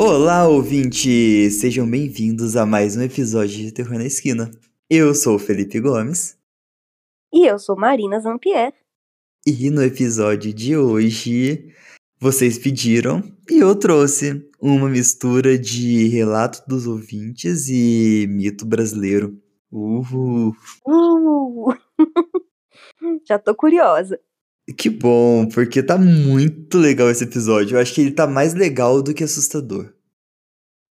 [0.00, 1.58] Olá, ouvintes!
[1.58, 4.48] Sejam bem-vindos a mais um episódio de Terror na Esquina.
[4.88, 6.38] Eu sou o Felipe Gomes
[7.32, 8.72] E eu sou Marina Zampier.
[9.44, 11.74] e no episódio de hoje
[12.20, 19.36] vocês pediram e eu trouxe uma mistura de relato dos ouvintes e mito brasileiro.
[19.68, 20.54] Uhul!
[20.86, 21.74] Uh!
[23.26, 24.20] Já tô curiosa.
[24.76, 27.76] Que bom, porque tá muito legal esse episódio.
[27.76, 29.92] Eu acho que ele tá mais legal do que assustador.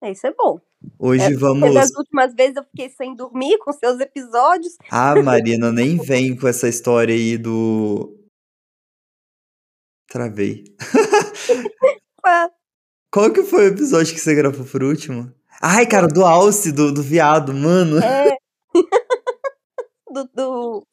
[0.01, 0.59] É, Isso é bom.
[0.99, 1.73] Hoje É, vamos.
[1.73, 4.75] das últimas vezes eu fiquei sem dormir com seus episódios.
[4.91, 8.15] Ah, Marina, nem vem com essa história aí do.
[10.07, 10.63] Travei.
[13.11, 15.31] Qual que foi o episódio que você gravou por último?
[15.61, 17.97] Ai, cara, do Alce, do, do viado, mano.
[17.97, 18.37] É.
[20.13, 20.87] do, do,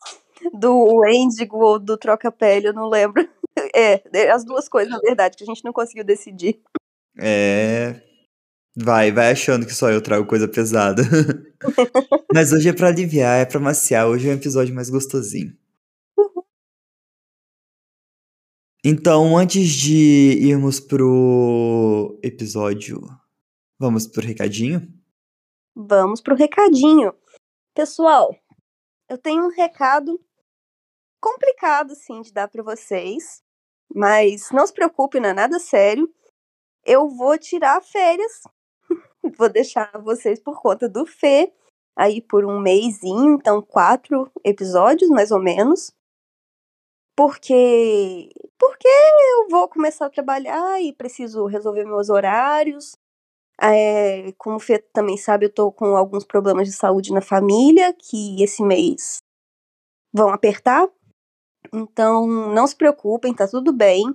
[0.53, 3.27] do Índigo ou do Troca-Pele, eu não lembro.
[3.73, 6.61] É, é, as duas coisas, na verdade, que a gente não conseguiu decidir.
[7.17, 8.03] É.
[8.77, 11.03] Vai, vai achando que só eu trago coisa pesada.
[12.35, 14.09] Mas hoje é pra aliviar, é pra maciar.
[14.09, 15.57] Hoje é um episódio mais gostosinho.
[18.85, 23.01] Então, antes de irmos pro episódio,
[23.79, 24.93] vamos pro recadinho?
[25.75, 27.15] Vamos pro recadinho.
[27.75, 28.37] Pessoal,
[29.09, 30.21] eu tenho um recado
[31.25, 33.43] complicado, assim, de dar para vocês.
[33.95, 36.13] Mas não se preocupe, não é nada sério.
[36.85, 38.43] Eu vou tirar férias.
[39.39, 41.51] vou deixar vocês por conta do Fê.
[41.97, 45.93] Aí por um mêsinho, então quatro episódios, mais ou menos.
[47.17, 48.31] Porque.
[48.59, 52.97] Porque eu vou começar a trabalhar e preciso resolver meus horários.
[53.61, 57.95] É, como o Fê também sabe, eu tô com alguns problemas de saúde na família,
[57.95, 59.19] que esse mês
[60.13, 60.89] vão apertar.
[61.73, 64.15] Então, não se preocupem, tá tudo bem.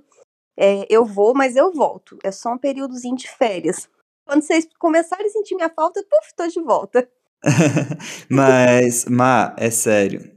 [0.58, 2.18] É, eu vou, mas eu volto.
[2.22, 3.88] É só um períodozinho de férias.
[4.26, 7.08] Quando vocês começarem a sentir minha falta, puf, tô de volta.
[8.30, 10.30] Mas, Ma, é sério.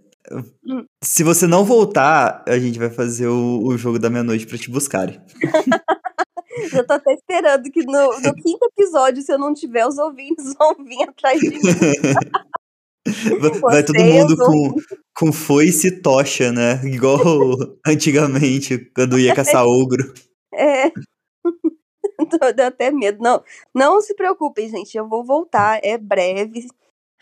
[0.66, 0.86] Hum.
[1.04, 4.72] Se você não voltar, a gente vai fazer o, o jogo da meia-noite pra te
[4.72, 5.22] buscarem.
[6.72, 10.54] Já tô até esperando que no, no quinto episódio, se eu não tiver, os ouvintes
[10.58, 11.60] vão vir atrás de mim.
[13.62, 14.76] Vai- todo mundo com,
[15.16, 16.80] com foice e tocha, né?
[16.86, 17.20] Igual
[17.86, 20.14] antigamente, quando ia caçar ogro.
[20.54, 20.90] É.
[22.56, 23.22] Deu até medo.
[23.22, 23.44] Não,
[23.74, 24.98] não se preocupem, gente.
[24.98, 25.80] Eu vou voltar.
[25.84, 26.68] É breve.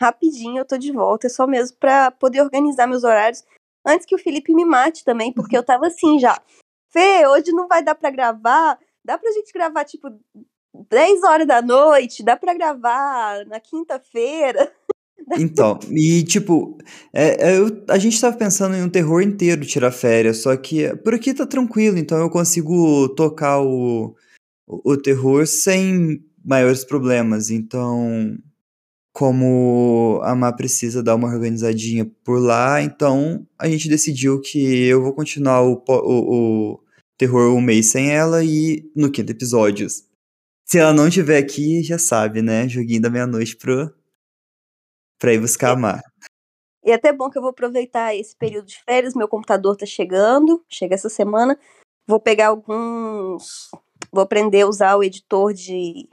[0.00, 1.26] Rapidinho eu tô de volta.
[1.26, 3.44] É só mesmo pra poder organizar meus horários.
[3.86, 6.40] Antes que o Felipe me mate também, porque eu tava assim já.
[6.92, 8.78] Fê, hoje não vai dar pra gravar.
[9.04, 10.08] Dá pra gente gravar, tipo,
[10.88, 12.22] 10 horas da noite.
[12.22, 14.72] Dá pra gravar na quinta-feira.
[15.38, 16.76] Então, e tipo,
[17.12, 20.94] é, é, eu- a gente tava pensando em um terror inteiro tirar férias, só que
[20.96, 24.14] por aqui tá tranquilo, então eu consigo tocar o,
[24.66, 27.50] o, o terror sem maiores problemas.
[27.50, 28.36] Então,
[29.12, 35.02] como a Má precisa dar uma organizadinha por lá, então a gente decidiu que eu
[35.02, 36.80] vou continuar o, o, o
[37.18, 39.86] terror um mês sem ela e no quinto episódio.
[40.64, 42.68] Se ela não estiver aqui, já sabe, né?
[42.68, 43.92] Joguinho da meia-noite pro,
[45.22, 46.02] pra ir buscar a Má.
[46.84, 49.14] E é até bom que eu vou aproveitar esse período de férias.
[49.14, 51.56] Meu computador tá chegando, chega essa semana.
[52.08, 53.70] Vou pegar alguns.
[54.10, 56.08] Vou aprender a usar o editor de,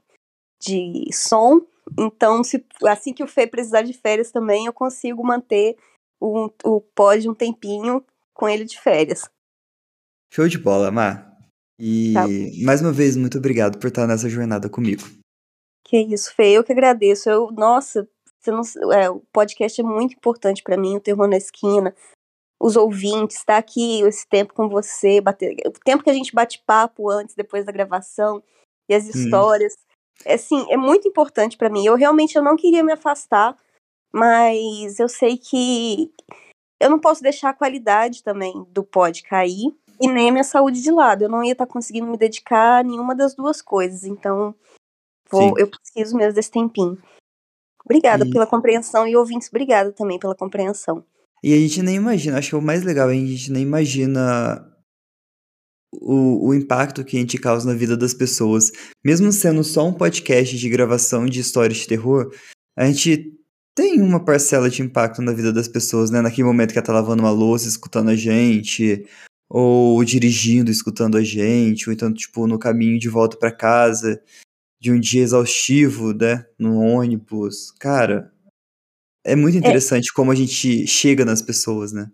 [0.62, 1.60] de som.
[1.98, 5.76] Então, se, assim que o Fê precisar de férias também, eu consigo manter
[6.22, 9.28] o, o pod um tempinho com ele de férias.
[10.32, 11.36] Show de bola, Má.
[11.80, 12.28] E Tá.
[12.64, 15.02] mais uma vez, muito obrigado por estar nessa jornada comigo.
[15.84, 17.28] Que isso, Fê, eu que agradeço.
[17.28, 18.08] Eu, nossa,
[18.52, 21.96] você não, é, o podcast é muito importante pra mim, o Terror na Esquina.
[22.60, 26.62] Os ouvintes, estar aqui esse tempo com você, bater, o tempo que a gente bate
[26.66, 28.44] papo antes, depois da gravação,
[28.90, 29.76] e as histórias.
[30.26, 31.86] É assim, é muito importante pra mim.
[31.86, 33.58] Eu realmente eu não queria me afastar,
[34.12, 36.12] mas eu sei que
[36.80, 40.82] eu não posso deixar a qualidade também do pod cair e nem a minha saúde
[40.82, 41.24] de lado.
[41.24, 44.04] Eu não ia estar conseguindo me dedicar a nenhuma das duas coisas.
[44.04, 44.54] Então,
[45.30, 46.98] Vou, eu preciso mesmo desse tempinho.
[47.90, 51.04] Obrigada E- pela compreensão e ouvintes, obrigada também pela compreensão.
[51.44, 54.66] E a gente nem imagina, acho que o mais legal é a gente nem imagina
[55.94, 58.72] o, o impacto que a gente causa na vida das pessoas.
[59.04, 62.32] Mesmo sendo só um podcast de gravação de histórias de terror,
[62.78, 63.34] a gente
[63.76, 66.22] tem uma parcela de impacto na vida das pessoas, né?
[66.22, 69.06] Naquele momento que ela tá lavando uma louça, escutando a gente,
[69.50, 74.22] ou dirigindo, escutando a gente, ou então, tipo, no caminho de volta pra casa,
[74.80, 76.46] de um dia exaustivo, né?
[76.58, 77.72] No ônibus.
[77.80, 78.32] Cara,
[79.26, 82.10] é muito interessante como a gente chega nas pessoas, né?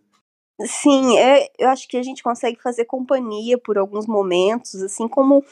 [0.61, 5.43] Sim, é, eu acho que a gente consegue fazer companhia por alguns momentos, assim como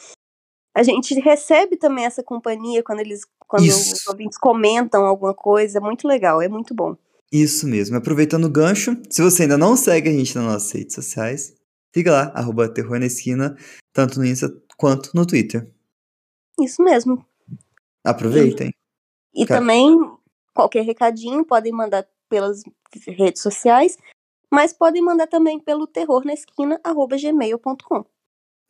[0.74, 3.94] a gente recebe também essa companhia quando eles quando Isso.
[3.94, 6.96] os ouvintes comentam alguma coisa, é muito legal, é muito bom.
[7.30, 7.96] Isso mesmo.
[7.96, 11.54] Aproveitando o gancho, se você ainda não segue a gente nas nossas redes sociais,
[11.94, 13.56] siga lá, arroba Terror na Esquina,
[13.92, 15.70] tanto no Insta quanto no Twitter.
[16.60, 17.24] Isso mesmo.
[18.04, 18.74] Aproveitem.
[19.34, 19.60] E Cara.
[19.60, 19.96] também
[20.54, 22.62] qualquer recadinho podem mandar pelas
[23.06, 23.98] redes sociais,
[24.50, 28.04] mas podem mandar também pelo terrornaesquina@gmail.com.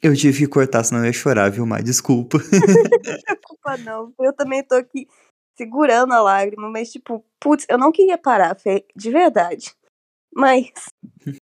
[0.02, 1.82] Eu tive que cortar, senão eu ia chorar, viu, Mai?
[1.82, 2.38] Desculpa.
[3.02, 5.06] Desculpa não, eu também tô aqui
[5.56, 9.75] segurando a lágrima, mas tipo, putz, eu não queria parar, Fê, de verdade.
[10.34, 10.70] Mas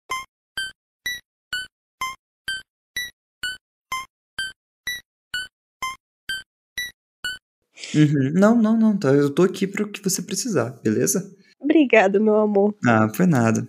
[7.95, 8.33] Uhum.
[8.35, 8.97] Não, não, não.
[8.97, 9.09] Tá.
[9.11, 11.31] Eu tô aqui pro que você precisar, beleza?
[11.61, 12.75] obrigada, meu amor.
[12.87, 13.67] Ah, foi nada.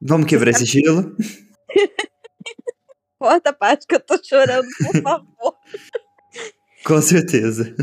[0.00, 1.16] Vamos quebrar esse gelo?
[3.18, 5.54] Corta a parte que eu tô chorando, por favor.
[6.84, 7.74] Com certeza.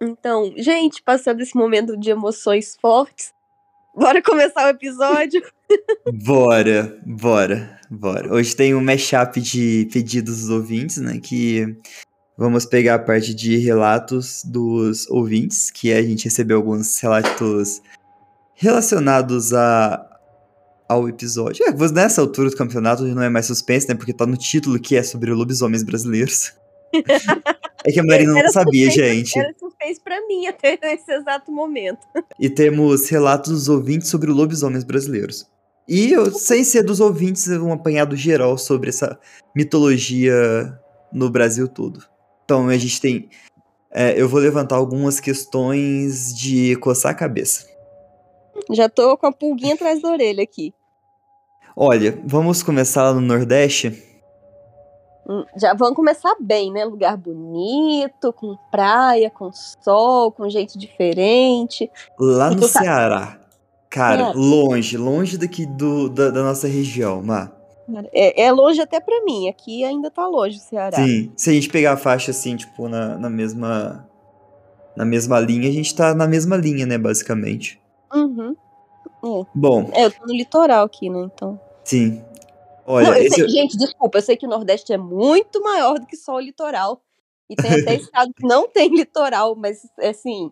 [0.00, 3.32] Então, gente, passando esse momento de emoções fortes,
[3.94, 5.42] bora começar o episódio.
[6.12, 8.34] Bora, bora, bora.
[8.34, 11.18] Hoje tem um mashup de pedidos dos ouvintes, né?
[11.18, 11.78] Que
[12.36, 17.80] vamos pegar a parte de relatos dos ouvintes, que a gente recebeu alguns relatos
[18.54, 20.04] relacionados a,
[20.88, 21.64] ao episódio.
[21.66, 23.94] É, nessa altura do campeonato não é mais suspense, né?
[23.94, 26.52] Porque tá no título que é sobre lobisomens brasileiros.
[27.84, 29.38] é que a Marina não sabia, suspense- gente.
[29.38, 32.00] Era suspense pra mim até esse exato momento.
[32.38, 35.46] E temos relatos dos ouvintes sobre lobisomens brasileiros.
[35.88, 39.18] E eu, sem ser dos ouvintes, um apanhado geral sobre essa
[39.54, 40.78] mitologia
[41.12, 42.11] no Brasil todo.
[42.52, 43.30] Então a gente tem.
[43.90, 47.66] é, eu vou levantar algumas questões de coçar a cabeça.
[48.70, 50.74] Já tô com a pulguinha atrás da orelha aqui.
[51.74, 54.02] Olha, vamos começar lá no Nordeste.
[55.26, 56.84] Hum, Já vamos começar bem, né?
[56.84, 59.50] Lugar bonito, com praia, com
[59.82, 61.90] sol, com gente diferente.
[62.20, 62.68] Lá no.
[62.68, 63.38] Ceará.
[63.88, 64.32] Cara, É.
[64.34, 67.50] longe, longe daqui do, da, da nossa região, Má.
[68.12, 69.48] É, é longe até pra mim.
[69.48, 70.96] Aqui ainda tá longe o Ceará.
[71.04, 74.08] Sim, se a gente pegar a faixa assim, tipo, na, na mesma.
[74.94, 77.80] Na mesma linha, a gente tá na mesma linha, né, basicamente.
[78.14, 78.54] Uhum.
[79.54, 81.20] Bom, É, eu tô no litoral aqui, né?
[81.34, 81.58] Então.
[81.84, 82.22] sim.
[82.84, 85.98] Olha, Não, eu esse- sei- gente, desculpa, eu sei que o Nordeste é muito maior
[86.00, 87.00] do que só o litoral.
[87.48, 90.50] E tem até estado que não tem litoral, mas assim,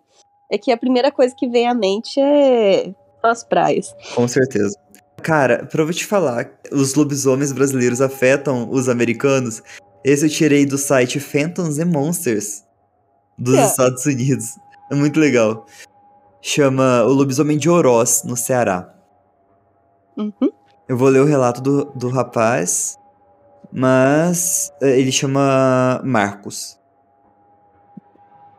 [0.51, 3.95] é que a primeira coisa que vem à mente é as praias.
[4.15, 4.79] com certeza.
[5.23, 9.63] Cara, pra eu te falar, os lobisomens brasileiros afetam os americanos.
[10.05, 12.65] Esse eu tirei do site Phantoms and Monsters
[13.39, 13.67] dos É.
[13.67, 14.59] Estados Unidos.
[14.91, 15.67] É muito legal.
[16.43, 18.95] Chama O Lobisomem de Oroz, no Ceará.
[20.17, 20.51] Uhum.
[20.89, 22.99] Eu vou ler o relato do, do rapaz,
[23.73, 26.79] mas é, ele chama Marcos.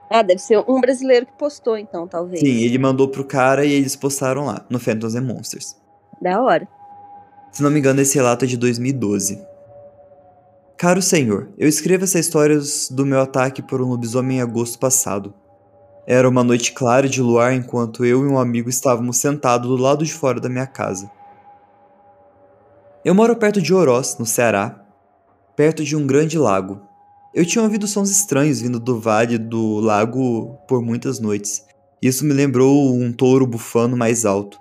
[0.10, 2.42] Ah, deve ser um brasileiro que postou, então, talvez.
[2.42, 5.81] Sim, ele mandou pro cara e eles postaram lá, no Phantoms and Monsters.
[6.22, 6.68] Da hora.
[7.52, 9.42] Se não me engano, esse relato é de 2012.
[10.78, 12.60] Caro senhor, eu escrevo essa história
[12.92, 15.34] do meu ataque por um lobisomem em agosto passado.
[16.08, 20.04] Era uma noite clara de luar enquanto eu e um amigo estávamos sentados do lado
[20.04, 21.12] de fora da minha casa.
[23.04, 24.84] Eu moro perto de Oroz, no Ceará,
[25.56, 26.82] perto de um grande lago.
[27.34, 31.64] Eu tinha ouvido sons estranhos vindo do vale do lago por muitas noites.
[32.02, 34.60] Isso me lembrou um touro bufando mais alto.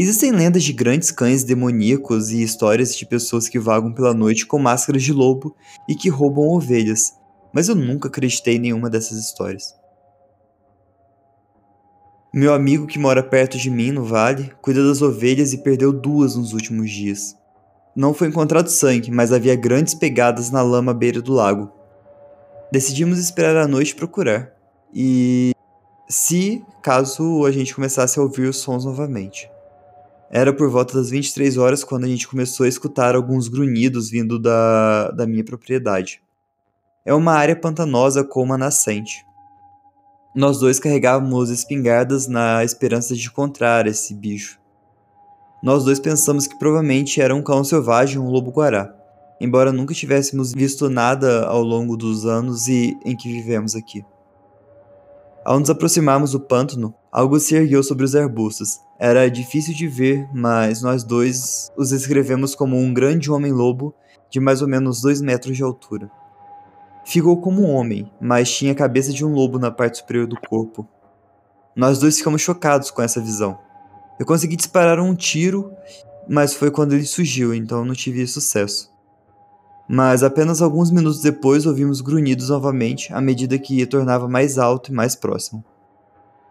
[0.00, 4.56] Existem lendas de grandes cães demoníacos e histórias de pessoas que vagam pela noite com
[4.56, 5.56] máscaras de lobo
[5.88, 7.14] e que roubam ovelhas,
[7.52, 9.74] mas eu nunca acreditei em nenhuma dessas histórias.
[12.32, 16.36] Meu amigo que mora perto de mim no vale cuida das ovelhas e perdeu duas
[16.36, 17.36] nos últimos dias.
[17.96, 21.72] Não foi encontrado sangue, mas havia grandes pegadas na lama à beira do lago.
[22.70, 24.52] Decidimos esperar a noite procurar.
[24.94, 25.50] E
[26.08, 29.50] se caso a gente começasse a ouvir os sons novamente.
[30.30, 34.38] Era por volta das 23 horas quando a gente começou a escutar alguns grunhidos vindo
[34.38, 36.20] da, da minha propriedade.
[37.04, 39.24] É uma área pantanosa com uma nascente.
[40.34, 44.60] Nós dois carregávamos espingardas na esperança de encontrar esse bicho.
[45.62, 48.94] Nós dois pensamos que provavelmente era um cão selvagem ou um lobo-guará,
[49.40, 54.04] embora nunca tivéssemos visto nada ao longo dos anos e em que vivemos aqui.
[55.44, 58.80] Ao nos aproximarmos do pântano, algo se ergueu sobre os arbustos.
[58.98, 63.94] Era difícil de ver, mas nós dois os descrevemos como um grande homem-lobo
[64.30, 66.10] de mais ou menos dois metros de altura.
[67.04, 70.38] Ficou como um homem, mas tinha a cabeça de um lobo na parte superior do
[70.38, 70.86] corpo.
[71.74, 73.58] Nós dois ficamos chocados com essa visão.
[74.18, 75.72] Eu consegui disparar um tiro,
[76.28, 78.90] mas foi quando ele surgiu, então não tive sucesso.
[79.88, 84.94] Mas apenas alguns minutos depois ouvimos grunhidos novamente à medida que tornava mais alto e
[84.94, 85.64] mais próximo.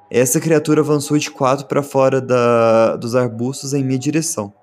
[0.09, 4.53] Essa criatura avançou de quatro para fora da, dos arbustos em minha direção.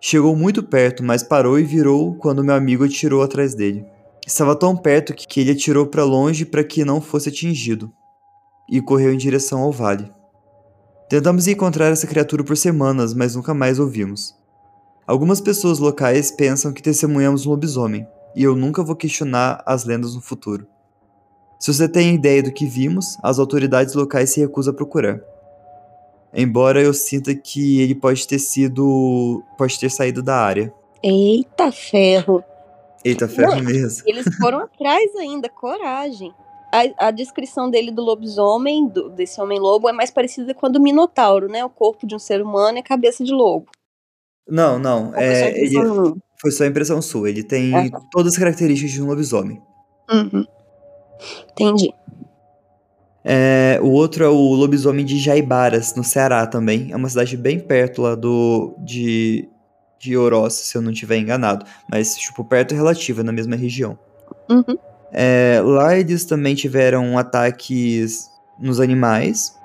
[0.00, 3.86] Chegou muito perto, mas parou e virou quando meu amigo atirou atrás dele.
[4.26, 7.90] Estava tão perto que ele atirou para longe para que não fosse atingido
[8.68, 10.12] e correu em direção ao vale.
[11.08, 14.34] Tentamos encontrar essa criatura por semanas, mas nunca mais ouvimos.
[15.06, 20.14] Algumas pessoas locais pensam que testemunhamos um lobisomem, e eu nunca vou questionar as lendas
[20.14, 20.66] no futuro.
[21.64, 25.18] Se você tem ideia do que vimos, as autoridades locais se recusam a procurar.
[26.34, 29.42] Embora eu sinta que ele pode ter sido.
[29.56, 30.70] pode ter saído da área.
[31.02, 32.44] Eita ferro!
[33.02, 34.02] Eita ferro Não, mesmo.
[34.06, 36.34] Eles foram atrás ainda, coragem.
[36.70, 40.78] A, a, descrição dele do lobisomem, do, desse homem-lobo, é mais parecida com a do
[40.78, 41.64] Minotauro, né?
[41.64, 43.70] O corpo de um ser humano e a cabeça de lobo.
[44.46, 45.14] Não, não.
[45.14, 45.78] É, ele,
[46.38, 47.30] foi só a impressão sua.
[47.30, 47.90] Ele tem é.
[48.12, 49.62] todas as características de um lobisomem.
[50.10, 50.44] Uhum.
[51.52, 51.92] Entendi.
[53.24, 56.92] É, o outro é o lobisomem de Jaibaras, no Ceará também.
[56.92, 59.48] É uma cidade bem perto lá do de,
[59.98, 61.64] de Oroz, se eu não estiver enganado.
[61.90, 63.98] Mas, tipo, perto relativa, na mesma região.
[64.50, 64.76] Uhum.
[65.10, 68.28] É, lá eles também tiveram ataques
[68.58, 69.56] nos animais.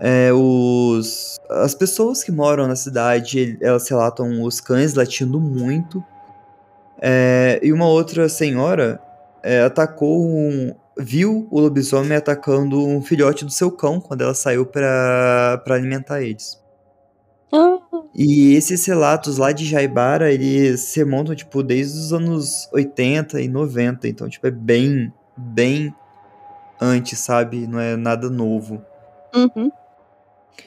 [0.00, 6.02] É, os, as pessoas que moram na cidade, elas relatam os cães latindo muito.
[7.00, 9.00] É, e uma outra senhora
[9.42, 14.66] é, atacou um, viu o lobisomem atacando um filhote do seu cão quando ela saiu
[14.66, 16.60] para alimentar eles.
[17.52, 17.78] Ah.
[18.14, 23.48] E esses relatos lá de Jaibara, eles se remontam, tipo, desde os anos 80 e
[23.48, 24.08] 90.
[24.08, 25.94] Então, tipo, é bem, bem
[26.80, 27.66] antes, sabe?
[27.66, 28.82] Não é nada novo.
[29.34, 29.70] Uhum.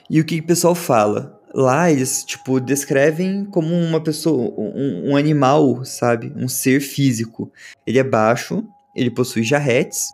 [0.09, 1.39] E o que o pessoal fala?
[1.53, 6.31] Lá eles, tipo, descrevem como uma pessoa, um, um animal, sabe?
[6.38, 7.51] Um ser físico.
[7.85, 8.63] Ele é baixo,
[8.95, 10.13] ele possui jarretes,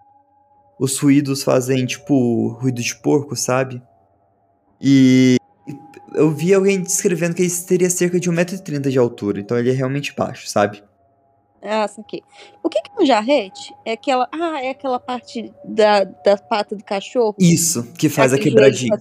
[0.80, 3.82] os ruídos fazem, tipo, ruído de porco, sabe?
[4.80, 5.38] E
[6.14, 9.74] eu vi alguém descrevendo que ele teria cerca de 1,30m de altura, então ele é
[9.74, 10.84] realmente baixo, sabe?
[11.62, 12.22] Ah, aqui.
[12.64, 13.74] O que, que é um jarrete?
[13.84, 14.30] É aquela.
[14.32, 17.36] Ah, é aquela parte da, da pata do cachorro?
[17.40, 18.96] Isso, que faz a quebradinha.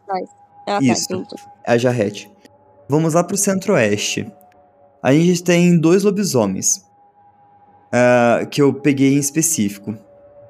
[0.67, 2.31] Ah, tá, Isso, tá, é a jarrete.
[2.89, 4.33] Vamos lá pro centro-oeste.
[5.03, 6.85] A gente tem dois lobisomens.
[7.87, 9.97] Uh, que eu peguei em específico.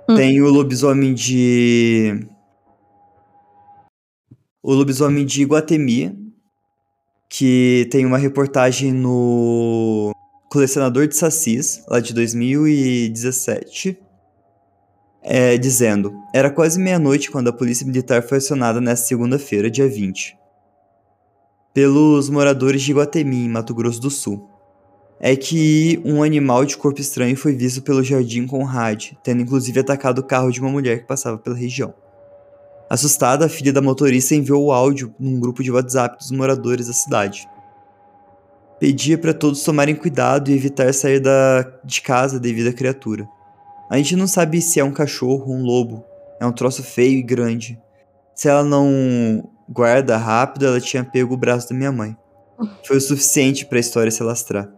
[0.08, 0.14] Hum.
[0.14, 2.26] Tem o lobisomem de.
[4.62, 6.32] O lobisomem de Guatemi,
[7.28, 10.12] que tem uma reportagem no
[10.50, 13.98] Colecionador de Sacis, lá de 2017,
[15.22, 20.36] é, dizendo: Era quase meia-noite quando a polícia militar foi acionada nesta segunda-feira, dia 20,
[21.75, 24.55] pelos moradores de Guatemi, em Mato Grosso do Sul
[25.20, 30.18] é que um animal de corpo estranho foi visto pelo Jardim Conrad, tendo inclusive atacado
[30.18, 31.94] o carro de uma mulher que passava pela região.
[32.88, 36.92] Assustada, a filha da motorista enviou o áudio num grupo de WhatsApp dos moradores da
[36.92, 37.49] cidade.
[38.78, 43.26] Pedia para todos tomarem cuidado e evitar sair da, de casa devido à criatura.
[43.90, 46.04] A gente não sabe se é um cachorro ou um lobo.
[46.38, 47.80] É um troço feio e grande.
[48.35, 52.16] Se ela não guarda rápido, ela tinha pego o braço da minha mãe.
[52.87, 54.75] Foi o suficiente para a história se alastrar.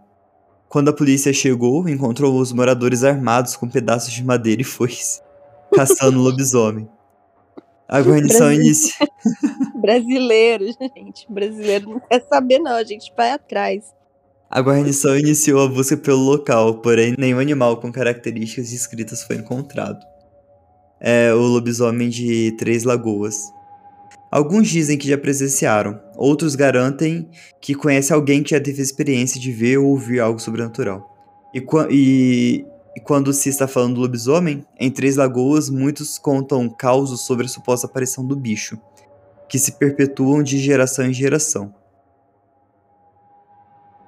[0.68, 5.22] Quando a polícia chegou, encontrou os moradores armados com pedaços de madeira e foice,
[5.74, 6.88] caçando lobisomem.
[7.88, 9.08] A guarnição inicia.
[9.80, 11.26] Brasileiro, gente.
[11.30, 12.72] Brasileiro não quer saber, não.
[12.72, 13.84] A gente vai atrás.
[14.50, 20.04] A guarnição iniciou a busca pelo local, porém nenhum animal com características descritas foi encontrado.
[21.00, 23.36] É o lobisomem de Três Lagoas.
[24.30, 27.28] Alguns dizem que já presenciaram, outros garantem
[27.62, 31.16] que conhece alguém que já teve experiência de ver ou ouvir algo sobrenatural.
[31.54, 37.22] E, e, e quando se está falando do lobisomem, em Três Lagoas muitos contam causos
[37.22, 38.78] sobre a suposta aparição do bicho,
[39.48, 41.74] que se perpetuam de geração em geração.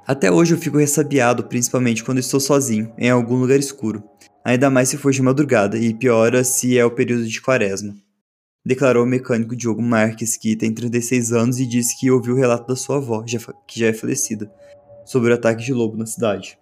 [0.07, 4.03] Até hoje eu fico ressabiado, principalmente quando estou sozinho, em algum lugar escuro,
[4.45, 7.95] ainda mais se for de madrugada, e piora se é o período de quaresma
[8.71, 12.69] declarou o mecânico Diogo Marques, que tem 36 anos e disse que ouviu o relato
[12.69, 13.21] da sua avó,
[13.67, 14.49] que já é falecida,
[15.05, 16.57] sobre o ataque de lobo na cidade.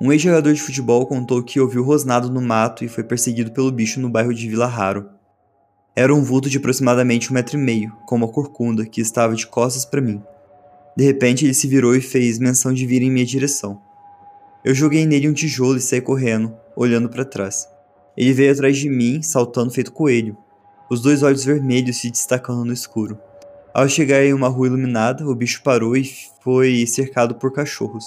[0.00, 3.98] Um ex-jogador de futebol contou que ouviu rosnado no mato e foi perseguido pelo bicho
[3.98, 5.10] no bairro de Vila Raro.
[5.96, 9.48] Era um vulto de aproximadamente um metro e meio, com uma corcunda, que estava de
[9.48, 10.22] costas para mim.
[10.96, 13.82] De repente ele se virou e fez menção de vir em minha direção.
[14.64, 17.73] Eu joguei nele um tijolo e saí correndo, olhando para trás.
[18.16, 20.36] Ele veio atrás de mim, saltando feito coelho,
[20.90, 23.18] os dois olhos vermelhos se destacando no escuro.
[23.72, 26.08] Ao chegar em uma rua iluminada, o bicho parou e
[26.42, 28.04] foi cercado por cachorros.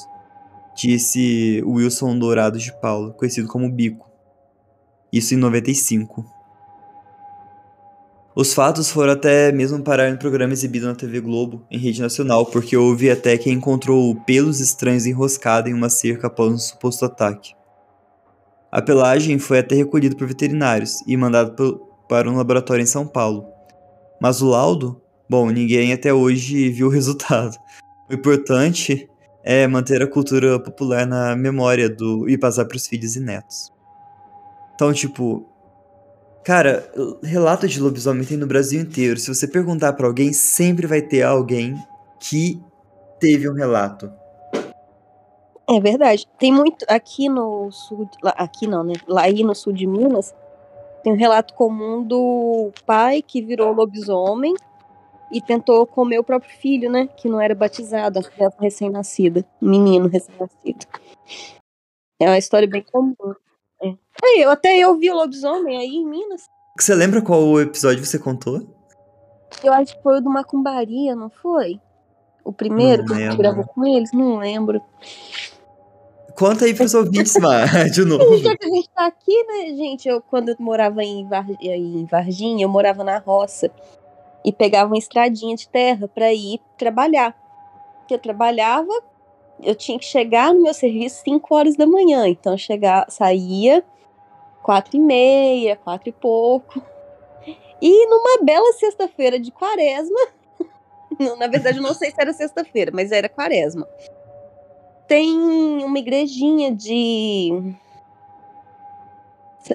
[0.75, 4.09] disse Wilson Dourado de Paula, conhecido como Bico.
[5.11, 6.25] Isso em 95.
[8.33, 12.45] Os fatos foram até mesmo parar em programa exibido na TV Globo, em rede nacional,
[12.45, 17.56] porque houve até quem encontrou pelos estranhos enroscados em uma cerca após um suposto ataque.
[18.77, 21.51] A pelagem foi até recolhida por veterinários e mandada
[22.07, 23.47] para um laboratório em São Paulo.
[24.21, 25.01] Mas o laudo?
[25.27, 27.57] Bom, ninguém até hoje viu o resultado.
[28.07, 29.09] O importante
[29.43, 33.73] é manter a cultura popular na memória do e passar para os filhos e netos.
[34.75, 35.43] Então, tipo,
[36.43, 36.87] Cara,
[37.23, 39.19] relato de lobisomem tem no Brasil inteiro.
[39.19, 41.75] Se você perguntar para alguém, sempre vai ter alguém
[42.19, 42.61] que
[43.19, 44.07] teve um relato.
[45.69, 46.27] É verdade.
[46.39, 48.93] Tem muito aqui no sul, aqui não, né?
[49.07, 50.33] Lá aí no sul de Minas,
[51.03, 54.55] tem um relato comum do pai que virou lobisomem
[55.31, 57.07] e tentou comer o próprio filho, né?
[57.07, 60.85] Que não era batizado, a criança recém-nascida, menino recém-nascido.
[62.19, 63.15] É uma história bem comum.
[63.81, 63.89] É.
[63.89, 64.45] é.
[64.45, 66.43] eu até eu vi o lobisomem aí em Minas.
[66.79, 68.61] Você lembra qual episódio você contou?
[69.63, 71.79] Eu acho que foi o do Macumbaria, não foi?
[72.43, 74.11] O primeiro não que a gente gravou com eles?
[74.13, 74.81] Não lembro.
[76.37, 78.37] Conta aí pros ouvintes, Mar, de novo.
[78.37, 80.07] Já que a gente tá aqui, né, gente?
[80.07, 81.47] Eu, quando eu morava em, Var...
[81.61, 83.71] em Varginha, eu morava na roça.
[84.45, 87.35] E pegava uma estradinha de terra para ir trabalhar.
[87.99, 88.93] Porque eu trabalhava
[89.61, 92.27] eu tinha que chegar no meu serviço 5 horas da manhã.
[92.27, 93.83] Então eu chegar, saía
[94.61, 96.81] quatro e meia, quatro e pouco.
[97.81, 100.19] E numa bela sexta-feira de quaresma,
[101.37, 103.87] na verdade eu não sei se era sexta-feira, mas era quaresma.
[105.07, 105.33] Tem
[105.83, 107.51] uma igrejinha de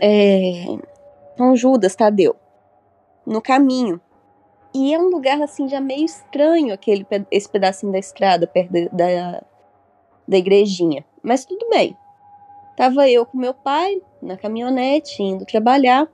[0.00, 0.64] é,
[1.36, 2.36] São Judas Tadeu
[3.26, 4.00] no caminho.
[4.74, 9.44] E é um lugar assim já meio estranho aquele esse pedacinho da estrada perto da,
[10.26, 11.04] da igrejinha.
[11.22, 11.96] Mas tudo bem.
[12.76, 16.08] Tava eu com meu pai na caminhonete indo trabalhar.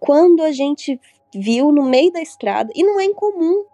[0.00, 1.00] Quando a gente
[1.34, 3.64] viu no meio da estrada, e não é incomum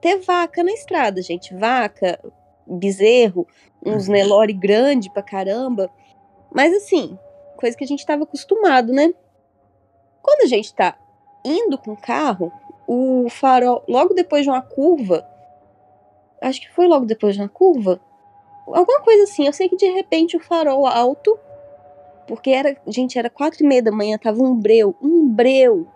[0.00, 1.54] ter vaca na estrada, gente.
[1.54, 2.18] Vaca,
[2.66, 3.46] bezerro,
[3.84, 4.14] uns uhum.
[4.14, 5.90] Nelore grande pra caramba.
[6.52, 7.18] Mas assim,
[7.56, 9.12] coisa que a gente tava acostumado, né?
[10.22, 10.96] Quando a gente tá
[11.44, 12.52] indo com o carro,
[12.86, 15.26] o farol, logo depois de uma curva,
[16.40, 18.00] acho que foi logo depois de uma curva,
[18.72, 19.46] Alguma coisa assim.
[19.46, 21.38] Eu sei que de repente o farol alto.
[22.26, 22.76] Porque era.
[22.86, 24.94] Gente, era quatro e meia da manhã, tava um breu.
[25.02, 25.86] Um breu.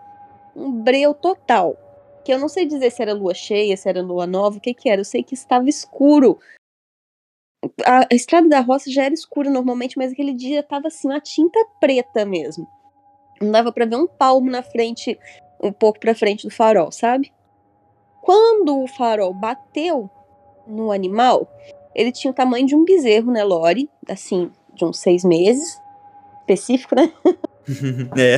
[0.55, 1.77] Um breu total.
[2.23, 4.73] Que eu não sei dizer se era lua cheia, se era lua nova, o que
[4.73, 5.01] que era.
[5.01, 6.39] Eu sei que estava escuro.
[7.85, 11.19] A, a estrada da roça já era escura normalmente, mas aquele dia tava assim, uma
[11.19, 12.67] tinta preta mesmo.
[13.41, 15.17] Não dava para ver um palmo na frente,
[15.61, 17.33] um pouco pra frente do farol, sabe?
[18.21, 20.09] Quando o farol bateu
[20.65, 21.47] no animal,
[21.93, 23.89] ele tinha o tamanho de um bezerro, né, Lore?
[24.09, 25.79] Assim, de uns seis meses.
[26.41, 27.11] Específico, né?
[28.17, 28.37] é.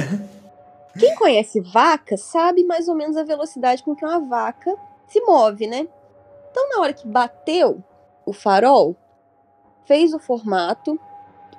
[0.97, 4.75] Quem conhece vaca sabe mais ou menos a velocidade com que uma vaca
[5.07, 5.87] se move, né?
[6.51, 7.83] Então, na hora que bateu
[8.25, 8.95] o farol,
[9.87, 10.99] fez o formato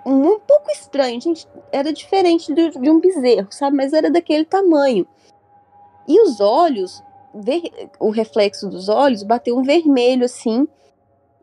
[0.04, 1.46] um, pouco estranho, gente.
[1.72, 3.76] Era diferente de, de um bezerro, sabe?
[3.76, 5.06] Mas era daquele tamanho.
[6.06, 7.02] E os olhos,
[7.34, 7.62] ver,
[7.98, 10.66] o reflexo dos olhos bateu um vermelho assim,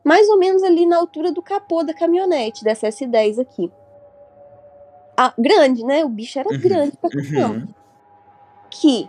[0.02, 3.70] mais ou menos ali na altura do capô da caminhonete, dessa S10 aqui.
[5.16, 6.04] Ah, grande, né?
[6.04, 7.54] O bicho era uhum, grande pra caramba.
[7.54, 7.68] Uhum.
[8.68, 9.08] Que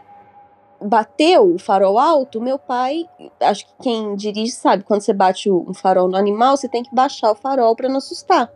[0.81, 3.05] bateu o farol alto, meu pai,
[3.39, 6.93] acho que quem dirige sabe, quando você bate um farol no animal, você tem que
[6.93, 8.51] baixar o farol para não assustar.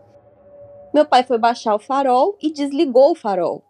[0.93, 3.63] Meu pai foi baixar o farol e desligou o farol.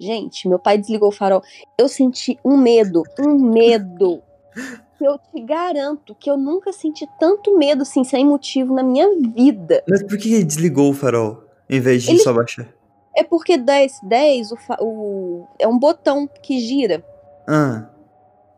[0.00, 1.42] Gente, meu pai desligou o farol.
[1.76, 4.22] Eu senti um medo, um medo
[5.04, 9.82] eu te garanto que eu nunca senti tanto medo assim, sem motivo na minha vida.
[9.88, 12.18] Mas por que ele desligou o farol em vez de ele...
[12.20, 12.68] só baixar?
[13.16, 14.78] É porque 10, 10 o, fa...
[14.80, 15.46] o...
[15.58, 17.04] é um botão que gira.
[17.46, 17.88] Ah.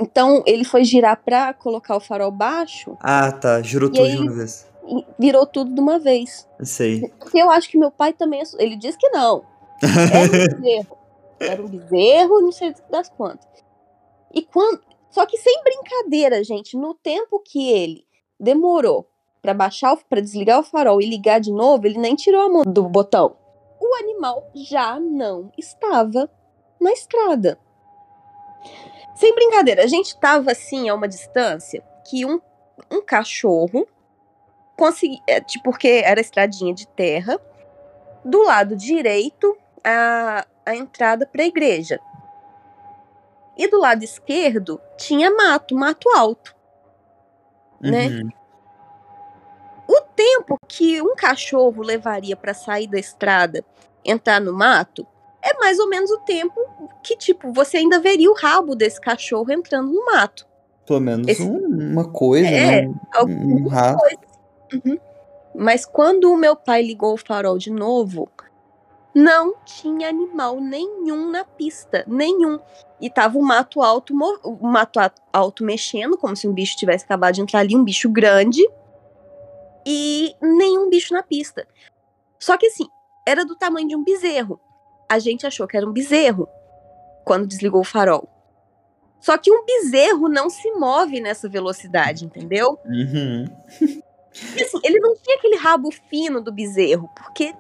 [0.01, 2.97] Então ele foi girar pra colocar o farol baixo.
[3.01, 3.63] Ah, tá.
[3.63, 4.67] Girou tudo de uma vez.
[5.19, 6.49] Virou tudo de uma vez.
[6.63, 7.13] Sei.
[7.35, 8.43] Eu acho que meu pai também.
[8.59, 9.45] Ele disse que não.
[9.83, 10.99] Era um bezerro.
[11.41, 13.49] Era um bezerro, não sei das quantas.
[14.33, 14.81] E quando.
[15.11, 18.05] Só que sem brincadeira, gente, no tempo que ele
[18.39, 19.09] demorou
[19.41, 22.63] para baixar, para desligar o farol e ligar de novo, ele nem tirou a mão
[22.67, 23.37] do botão.
[23.81, 26.29] O animal já não estava
[26.81, 27.59] na estrada.
[29.15, 32.41] Sem brincadeira, a gente tava assim a uma distância que um,
[32.91, 33.87] um cachorro
[34.77, 37.41] conseguia, é, tipo, porque era estradinha de terra,
[38.25, 42.01] do lado direito a, a entrada para a igreja.
[43.57, 46.55] E do lado esquerdo tinha mato, mato alto.
[47.81, 48.09] Né?
[48.09, 48.31] Uhum.
[49.87, 53.65] O tempo que um cachorro levaria para sair da estrada,
[54.05, 55.07] entrar no mato,
[55.45, 56.59] é mais ou menos o tempo
[57.03, 60.47] que, tipo, você ainda veria o rabo desse cachorro entrando no mato.
[60.87, 61.43] Pelo menos Esse...
[61.43, 62.95] uma coisa, é, né?
[63.23, 64.01] Um, um rabo.
[64.73, 64.99] Uhum.
[65.55, 68.29] Mas quando o meu pai ligou o farol de novo,
[69.15, 72.59] não tinha animal nenhum na pista, nenhum.
[73.01, 74.99] E tava o mato alto, o mato
[75.33, 78.67] alto mexendo, como se um bicho tivesse acabado de entrar ali, um bicho grande,
[79.87, 81.69] e nenhum bicho na pista.
[82.39, 82.89] Só que assim,
[83.27, 84.59] era do tamanho de um bezerro.
[85.09, 86.49] A gente achou que era um bezerro
[87.25, 88.29] quando desligou o farol.
[89.21, 92.79] Só que um bezerro não se move nessa velocidade, entendeu?
[92.85, 93.47] Uhum.
[94.57, 97.55] E, assim, ele não tinha aquele rabo fino do bezerro, porque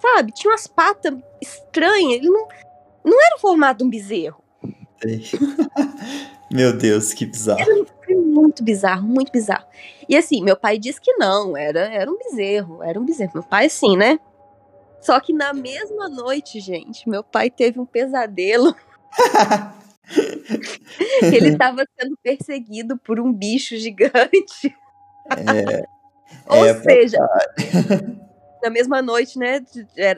[0.00, 0.32] sabe?
[0.32, 2.18] Tinha umas patas estranhas.
[2.18, 2.48] Ele não,
[3.04, 4.42] não era o formato de um bezerro.
[6.50, 7.60] Meu Deus, que bizarro.
[7.60, 9.66] Era muito bizarro, muito bizarro.
[10.08, 13.32] E assim, meu pai disse que não, era, era um bezerro, era um bezerro.
[13.34, 14.18] Meu pai, sim, né?
[15.00, 18.74] Só que na mesma noite, gente, meu pai teve um pesadelo.
[21.22, 24.74] ele estava sendo perseguido por um bicho gigante.
[25.30, 25.84] É,
[26.46, 27.18] Ou é seja,
[28.62, 29.64] na mesma noite, né?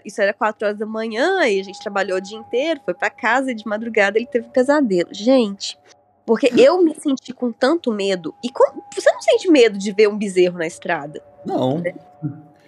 [0.04, 3.10] Isso era quatro horas da manhã e a gente trabalhou o dia inteiro, foi para
[3.10, 5.08] casa e de madrugada ele teve um pesadelo.
[5.12, 5.78] Gente,
[6.24, 8.34] porque eu me senti com tanto medo.
[8.42, 11.22] E com, você não sente medo de ver um bezerro na estrada?
[11.44, 11.82] Não.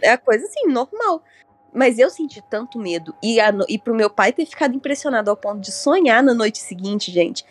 [0.00, 1.22] É, a coisa assim, normal.
[1.72, 3.14] Mas eu senti tanto medo.
[3.22, 6.58] E, a, e pro meu pai ter ficado impressionado ao ponto de sonhar na noite
[6.58, 7.44] seguinte, gente.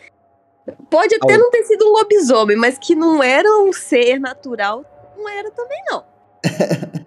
[0.88, 4.84] Pode até não ter sido um lobisomem, mas que não era um ser natural,
[5.16, 6.04] não era também, não.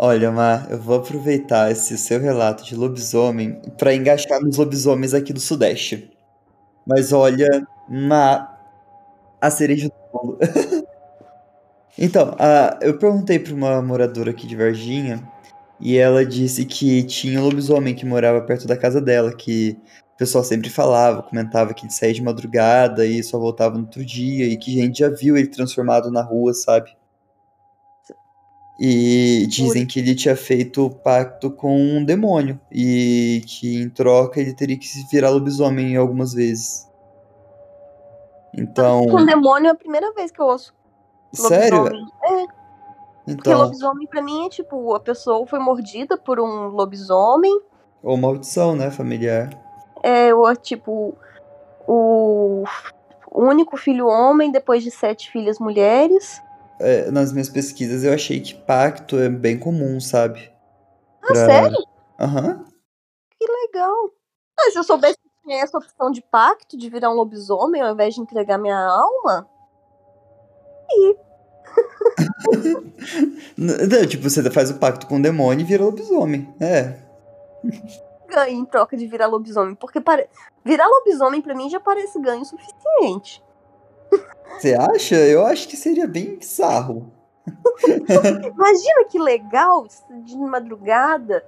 [0.00, 5.32] Olha, Mar, eu vou aproveitar esse seu relato de lobisomem para engaixar nos lobisomens aqui
[5.32, 6.16] do Sudeste.
[6.86, 8.62] Mas olha, Mar,
[9.40, 10.38] a cereja do bolo.
[11.98, 15.20] então, a, eu perguntei para uma moradora aqui de Varginha
[15.80, 19.78] e ela disse que tinha um lobisomem que morava perto da casa dela, que
[20.14, 24.04] o pessoal sempre falava, comentava que ele saía de madrugada e só voltava no outro
[24.04, 26.96] dia e que a gente já viu ele transformado na rua, sabe?
[28.80, 32.60] E dizem que ele tinha feito pacto com um demônio.
[32.70, 36.86] E que em troca ele teria que se virar lobisomem algumas vezes.
[38.56, 39.04] Então.
[39.06, 40.72] Com demônio é a primeira vez que eu ouço.
[41.32, 41.86] Sério?
[41.86, 42.57] É.
[43.28, 43.36] Então...
[43.36, 47.60] Porque lobisomem pra mim é tipo, a pessoa foi mordida por um lobisomem.
[48.02, 49.50] Ou maldição, né, familiar.
[50.02, 51.14] É, ou tipo,
[51.86, 52.64] o
[53.32, 56.40] único filho homem depois de sete filhas mulheres
[56.80, 60.50] é, nas minhas pesquisas eu achei que pacto é bem comum, sabe?
[61.22, 61.34] Ah, pra...
[61.34, 61.76] sério?
[62.18, 62.48] Aham.
[62.48, 62.64] Uhum.
[63.38, 64.10] Que legal.
[64.58, 67.92] Ah, se eu soubesse que tinha essa opção de pacto, de virar um lobisomem ao
[67.92, 69.48] invés de entregar minha alma.
[70.90, 71.16] E.
[73.56, 76.52] Não, tipo, você faz o pacto com o demônio e vira lobisomem.
[76.60, 76.94] É.
[78.28, 79.74] Ganho em troca de virar lobisomem.
[79.74, 80.28] Porque pare...
[80.64, 83.42] virar lobisomem para mim já parece ganho suficiente.
[84.58, 85.16] Você acha?
[85.16, 87.12] Eu acho que seria bem bizarro.
[87.86, 89.86] Imagina que legal,
[90.24, 91.44] de madrugada,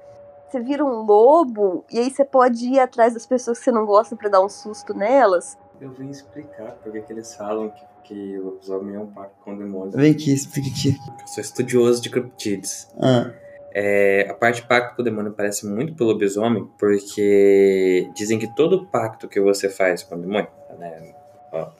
[0.49, 3.85] você vira um lobo e aí você pode ir atrás das pessoas que você não
[3.87, 5.59] gosta para dar um susto nelas.
[5.81, 9.56] Eu vim explicar porque que eles falam que, que o lobisomem é um pacto com
[9.56, 9.94] demônios.
[9.94, 10.96] Vem aqui, explica aqui.
[11.20, 12.88] Eu sou estudioso de criptides.
[12.98, 13.30] Ah.
[13.72, 18.86] É, a parte pacto com o demônio parece muito pelo lobisomem, porque dizem que todo
[18.86, 21.14] pacto que você faz com o demônio, né,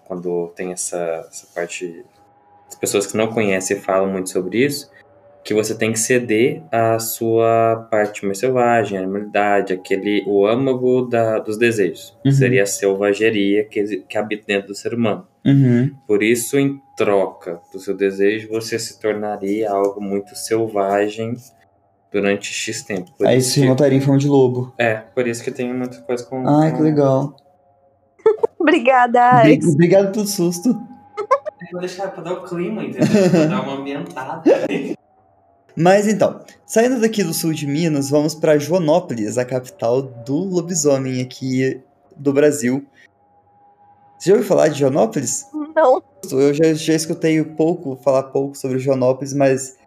[0.05, 2.05] quando tem essa, essa parte.
[2.69, 4.91] As pessoas que não conhecem falam muito sobre isso,
[5.43, 11.03] que você tem que ceder a sua parte mais selvagem, a animalidade, aquele, o âmago
[11.03, 12.17] da, dos desejos.
[12.25, 12.33] Uhum.
[12.33, 15.27] Seria a selvageria que, que habita dentro do ser humano.
[15.45, 15.91] Uhum.
[16.07, 21.35] Por isso, em troca do seu desejo, você se tornaria algo muito selvagem
[22.13, 23.11] durante X tempo.
[23.17, 24.75] Por Aí isso se montaria em forma de lobo.
[24.77, 26.47] É, por isso que tem muita coisa com.
[26.47, 26.77] Ai, com...
[26.77, 27.37] que legal.
[28.59, 29.69] Obrigada, Alex.
[29.69, 30.79] Obrigado pelo susto.
[31.73, 33.31] Vou deixar pra dar o clima, entendeu?
[33.31, 34.43] Pra dar uma ambientada.
[35.81, 41.23] Mas então, saindo daqui do sul de Minas, vamos para Joanópolis, a capital do lobisomem
[41.23, 41.81] aqui
[42.15, 42.85] do Brasil.
[44.19, 45.47] Você já ouviu falar de Joanópolis?
[45.75, 46.03] Não.
[46.33, 49.79] Eu já, já escutei pouco, falar pouco sobre Joanópolis, mas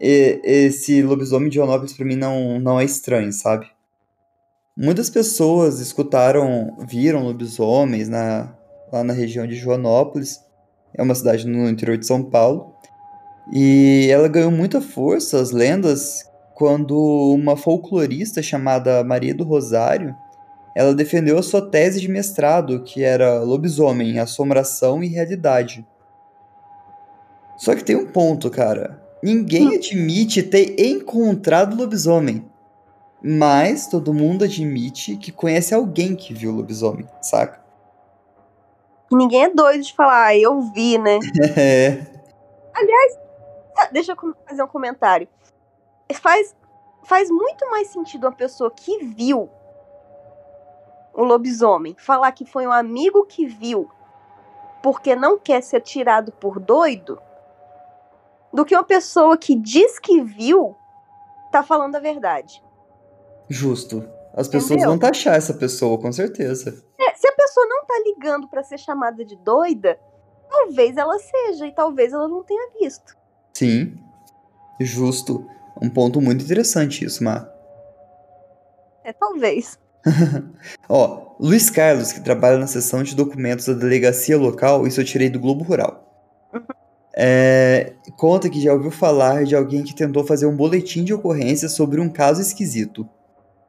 [0.00, 3.70] esse lobisomem de Joanópolis para mim não, não é estranho, sabe?
[4.74, 8.56] Muitas pessoas escutaram, viram lobisomens na,
[8.90, 10.40] lá na região de Joanópolis,
[10.94, 12.71] é uma cidade no interior de São Paulo,
[13.50, 16.96] e ela ganhou muita força, as lendas, quando
[17.34, 20.14] uma folclorista chamada Maria do Rosário,
[20.74, 25.86] ela defendeu a sua tese de mestrado, que era lobisomem, assombração e realidade.
[27.58, 29.00] Só que tem um ponto, cara.
[29.22, 32.44] ninguém admite ter encontrado lobisomem.
[33.24, 37.62] Mas todo mundo admite que conhece alguém que viu lobisomem, saca?
[39.12, 41.18] Ninguém é doido de falar, ah, eu vi, né?
[41.56, 42.04] É.
[42.74, 43.21] Aliás,
[43.90, 45.28] deixa eu fazer um comentário.
[46.14, 46.54] Faz,
[47.04, 49.50] faz muito mais sentido uma pessoa que viu
[51.14, 53.90] o lobisomem falar que foi um amigo que viu
[54.82, 57.20] porque não quer ser tirado por doido
[58.52, 60.76] do que uma pessoa que diz que viu
[61.50, 62.62] tá falando a verdade.
[63.48, 64.08] Justo.
[64.34, 64.88] As pessoas Entendeu?
[64.88, 66.82] vão taxar essa pessoa, com certeza.
[66.98, 70.00] É, se a pessoa não tá ligando para ser chamada de doida,
[70.48, 73.14] talvez ela seja e talvez ela não tenha visto.
[73.52, 73.94] Sim.
[74.80, 75.46] Justo.
[75.80, 77.48] Um ponto muito interessante isso, Mar.
[79.04, 79.78] É, talvez.
[80.88, 85.28] Ó, Luiz Carlos, que trabalha na seção de documentos da delegacia local, isso eu tirei
[85.28, 86.08] do Globo Rural.
[86.52, 86.62] Uhum.
[87.14, 91.68] É, conta que já ouviu falar de alguém que tentou fazer um boletim de ocorrência
[91.68, 93.08] sobre um caso esquisito.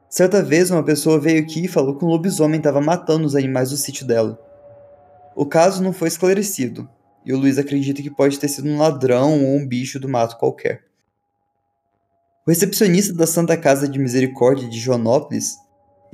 [0.08, 3.70] Certa vez, uma pessoa veio aqui e falou que um lobisomem estava matando os animais
[3.70, 4.38] do sítio dela.
[5.34, 6.88] O caso não foi esclarecido,
[7.24, 10.36] e o Luiz acredita que pode ter sido um ladrão ou um bicho do mato
[10.36, 10.84] qualquer.
[12.46, 15.56] O recepcionista da Santa Casa de Misericórdia de Joanópolis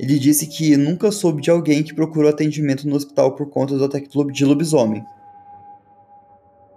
[0.01, 3.85] ele disse que nunca soube de alguém que procurou atendimento no hospital por conta do
[3.85, 5.05] ataque de lobisomem.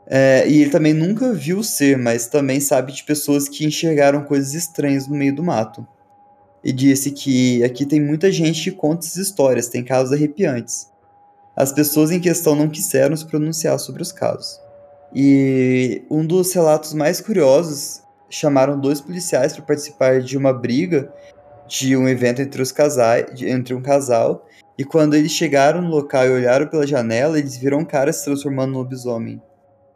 [0.06, 4.24] É, e ele também nunca viu o ser, mas também sabe de pessoas que enxergaram
[4.24, 5.86] coisas estranhas no meio do mato.
[6.62, 10.88] E disse que aqui tem muita gente que conta essas histórias, tem casos arrepiantes.
[11.56, 14.60] As pessoas em questão não quiseram se pronunciar sobre os casos.
[15.14, 21.12] E um dos relatos mais curiosos chamaram dois policiais para participar de uma briga
[21.68, 26.26] de um evento entre os casais, entre um casal, e quando eles chegaram no local
[26.26, 29.40] e olharam pela janela, eles viram um cara se transformando no lobisomem.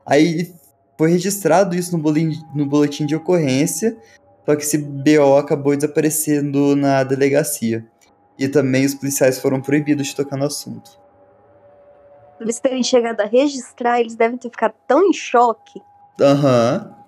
[0.07, 0.55] Aí
[0.97, 3.97] foi registrado isso no boletim, no boletim de ocorrência,
[4.47, 7.85] só que esse BO acabou desaparecendo na delegacia.
[8.38, 11.08] E também os policiais foram proibidos de tocar no assunto.
[12.40, 15.81] Eles terem chegado a registrar, eles devem ter ficado tão em choque.
[16.20, 16.90] Aham.
[16.90, 16.98] Uhum.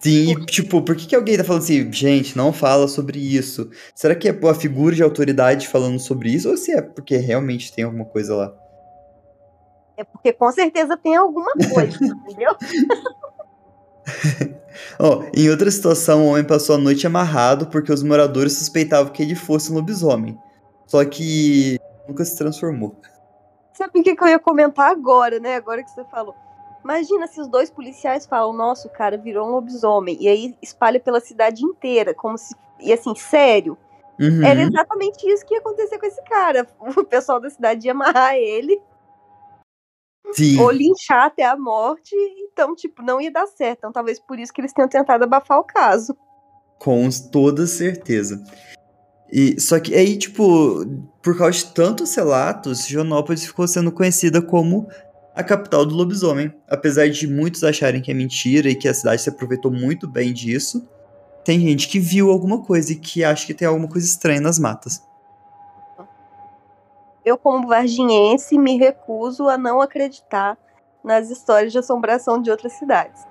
[0.00, 3.70] Sim, e, tipo, por que, que alguém tá falando assim, gente, não fala sobre isso?
[3.94, 7.70] Será que é a figura de autoridade falando sobre isso ou se é porque realmente
[7.70, 8.54] tem alguma coisa lá?
[9.98, 12.56] É porque com certeza tem alguma coisa, entendeu?
[14.98, 19.22] oh, em outra situação, o homem passou a noite amarrado porque os moradores suspeitavam que
[19.22, 20.38] ele fosse um lobisomem.
[20.86, 22.96] Só que nunca se transformou.
[23.80, 25.54] Sabe o que, que eu ia comentar agora, né?
[25.54, 26.36] Agora que você falou.
[26.84, 31.00] Imagina se os dois policiais falam, nossa, o cara virou um lobisomem, e aí espalha
[31.00, 32.54] pela cidade inteira, como se.
[32.78, 33.78] E assim, sério.
[34.20, 34.44] Uhum.
[34.44, 36.66] Era exatamente isso que ia acontecer com esse cara.
[36.94, 38.78] O pessoal da cidade ia amarrar ele.
[40.32, 40.60] Sim.
[40.60, 42.14] Ou linchar até a morte.
[42.52, 43.78] Então, tipo, não ia dar certo.
[43.78, 46.14] Então, talvez por isso que eles tenham tentado abafar o caso.
[46.78, 48.44] Com toda certeza.
[49.32, 50.84] E, só que aí, tipo,
[51.22, 54.88] por causa de tantos relatos, Jonópolis ficou sendo conhecida como
[55.34, 56.52] a capital do lobisomem.
[56.68, 60.32] Apesar de muitos acharem que é mentira e que a cidade se aproveitou muito bem
[60.32, 60.88] disso,
[61.44, 64.58] tem gente que viu alguma coisa e que acha que tem alguma coisa estranha nas
[64.58, 65.02] matas.
[67.24, 70.58] Eu, como varginhense, me recuso a não acreditar
[71.04, 73.22] nas histórias de assombração de outras cidades.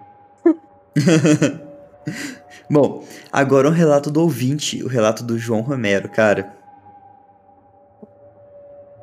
[2.70, 6.54] Bom, agora um relato do ouvinte, o relato do João Romero, cara.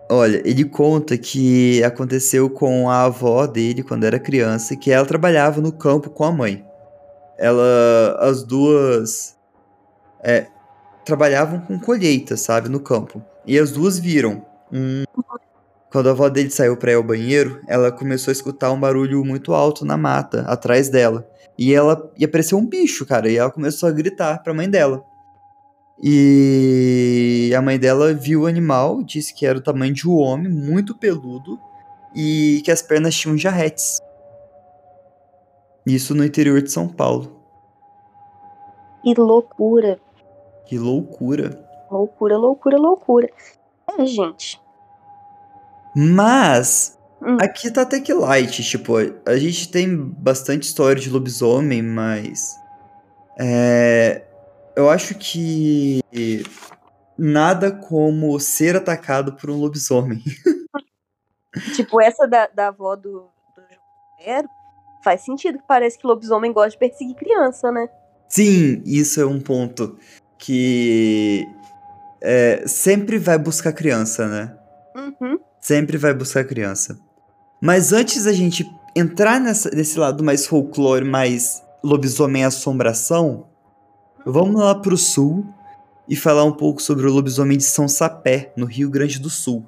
[0.08, 5.60] Olha, ele conta que aconteceu com a avó dele quando era criança, que ela trabalhava
[5.60, 6.64] no campo com a mãe.
[7.36, 9.36] Ela, as duas
[10.22, 10.46] é,
[11.04, 13.20] trabalhavam com colheita, sabe, no campo.
[13.44, 15.04] E as duas viram um...
[15.96, 19.24] Quando a avó dele saiu para ir ao banheiro, ela começou a escutar um barulho
[19.24, 21.26] muito alto na mata, atrás dela.
[21.58, 25.02] E ela e apareceu um bicho, cara, e ela começou a gritar pra mãe dela.
[25.98, 30.52] E a mãe dela viu o animal, disse que era o tamanho de um homem,
[30.52, 31.58] muito peludo,
[32.14, 33.98] e que as pernas tinham jarretes.
[35.86, 37.40] Isso no interior de São Paulo.
[39.02, 39.98] Que loucura.
[40.66, 41.58] Que loucura.
[41.90, 43.30] Loucura, loucura, loucura.
[43.98, 44.60] É, gente.
[45.98, 47.38] Mas hum.
[47.40, 52.54] aqui tá até que light, tipo, a gente tem bastante história de lobisomem, mas
[53.38, 54.22] é,
[54.76, 56.02] eu acho que
[57.16, 60.22] nada como ser atacado por um lobisomem.
[61.74, 63.62] tipo, essa da, da avó do, do
[64.18, 64.50] Romero
[65.02, 67.88] faz sentido, que parece que lobisomem gosta de perseguir criança, né?
[68.28, 69.98] Sim, isso é um ponto
[70.36, 71.48] que
[72.20, 74.55] é, sempre vai buscar criança, né?
[75.66, 76.96] Sempre vai buscar criança.
[77.60, 83.48] Mas antes da gente entrar nessa, nesse lado mais folclore, mais lobisomem assombração,
[84.24, 85.44] vamos lá pro sul
[86.08, 89.66] e falar um pouco sobre o lobisomem de São Sapé, no Rio Grande do Sul.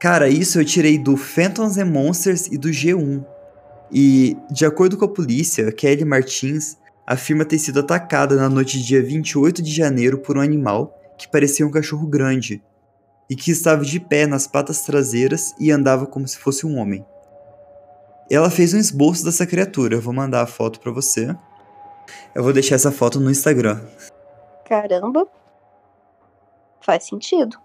[0.00, 3.22] Cara, isso eu tirei do Phantoms and Monsters e do G1.
[3.92, 8.86] E, de acordo com a polícia, Kelly Martins afirma ter sido atacada na noite de
[8.86, 12.62] dia 28 de janeiro por um animal que parecia um cachorro grande
[13.28, 17.04] e que estava de pé nas patas traseiras e andava como se fosse um homem.
[18.30, 21.34] Ela fez um esboço dessa criatura, eu vou mandar a foto para você.
[22.34, 23.80] Eu vou deixar essa foto no Instagram.
[24.66, 25.26] Caramba.
[26.80, 27.58] Faz sentido.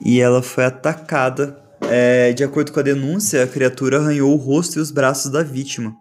[0.00, 4.78] E ela foi atacada é, de acordo com a denúncia, a criatura arranhou o rosto
[4.78, 5.96] e os braços da vítima.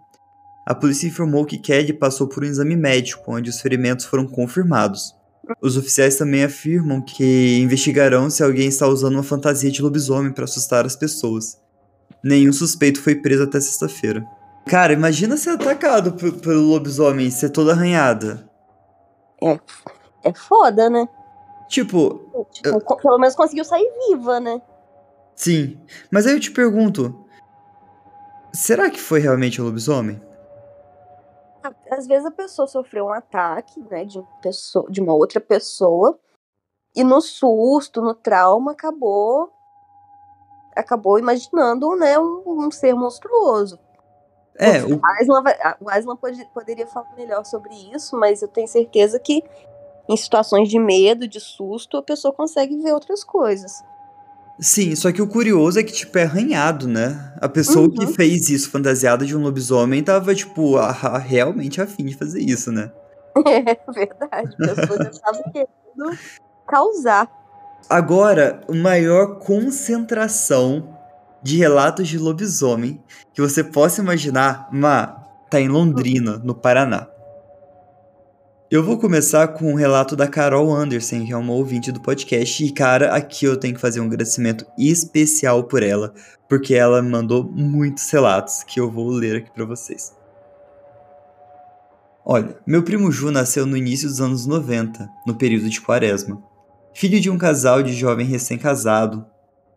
[0.65, 5.15] A polícia informou que Kelly passou por um exame médico, onde os ferimentos foram confirmados.
[5.61, 10.43] Os oficiais também afirmam que investigarão se alguém está usando uma fantasia de lobisomem para
[10.43, 11.59] assustar as pessoas.
[12.23, 14.25] Nenhum suspeito foi preso até sexta-feira.
[14.67, 18.47] Cara, imagina ser atacado pelo lobisomem e ser toda arranhada.
[19.41, 19.59] É,
[20.25, 21.07] é foda, né?
[21.69, 22.47] Tipo.
[22.51, 22.79] tipo eu...
[22.81, 24.61] Pelo menos conseguiu sair viva, né?
[25.35, 25.77] Sim.
[26.11, 27.25] Mas aí eu te pergunto:
[28.53, 30.21] será que foi realmente o lobisomem?
[31.91, 36.19] Às vezes a pessoa sofreu um ataque, né, de, pessoa, de uma outra pessoa,
[36.95, 39.51] e no susto, no trauma, acabou
[40.75, 43.77] acabou imaginando, né, um, um ser monstruoso.
[44.55, 48.67] É, o Aslan, vai, o Aslan pode, poderia falar melhor sobre isso, mas eu tenho
[48.67, 49.43] certeza que
[50.07, 53.83] em situações de medo, de susto, a pessoa consegue ver outras coisas.
[54.59, 57.33] Sim, só que o curioso é que, tipo, é arranhado, né?
[57.39, 57.93] A pessoa uhum.
[57.93, 62.41] que fez isso fantasiada de um lobisomem tava, tipo, a, a, realmente afim de fazer
[62.41, 62.91] isso, né?
[63.45, 64.55] É verdade.
[64.61, 66.19] A pessoa já querendo
[66.67, 67.29] causar.
[67.89, 70.97] Agora, maior concentração
[71.41, 73.01] de relatos de lobisomem
[73.33, 75.07] que você possa imaginar, Ma,
[75.49, 77.07] tá em Londrina, no Paraná.
[78.71, 82.63] Eu vou começar com um relato da Carol Anderson, que é uma ouvinte do podcast.
[82.63, 86.13] E, cara, aqui eu tenho que fazer um agradecimento especial por ela,
[86.47, 90.13] porque ela mandou muitos relatos que eu vou ler aqui para vocês.
[92.23, 96.39] Olha, meu primo Ju nasceu no início dos anos 90, no período de quaresma.
[96.93, 99.25] Filho de um casal de jovem recém-casado,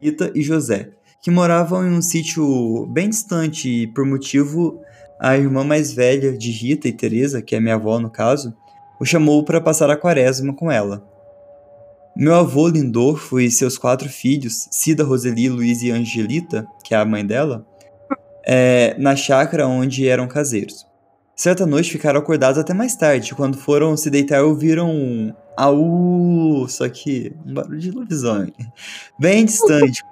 [0.02, 0.90] Rita e José,
[1.22, 4.82] que moravam em um sítio bem distante e, por motivo,
[5.18, 8.54] a irmã mais velha de Rita e Teresa, que é minha avó no caso,
[9.02, 11.02] o chamou para passar a quaresma com ela.
[12.14, 17.04] Meu avô Lindorfo e seus quatro filhos, Cida, Roseli, Luiz e Angelita, que é a
[17.04, 17.66] mãe dela,
[18.46, 20.86] é, na chácara onde eram caseiros.
[21.34, 23.34] Certa noite ficaram acordados até mais tarde.
[23.34, 28.54] Quando foram se deitar, ouviram um au, só que um barulho de lobisomem,
[29.18, 30.04] bem distante.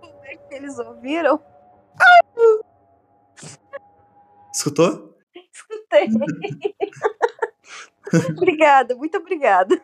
[0.00, 1.38] Como é que eles ouviram?
[4.50, 5.05] Escutou?
[5.70, 6.74] Escutei.
[8.36, 9.80] obrigada, muito obrigada.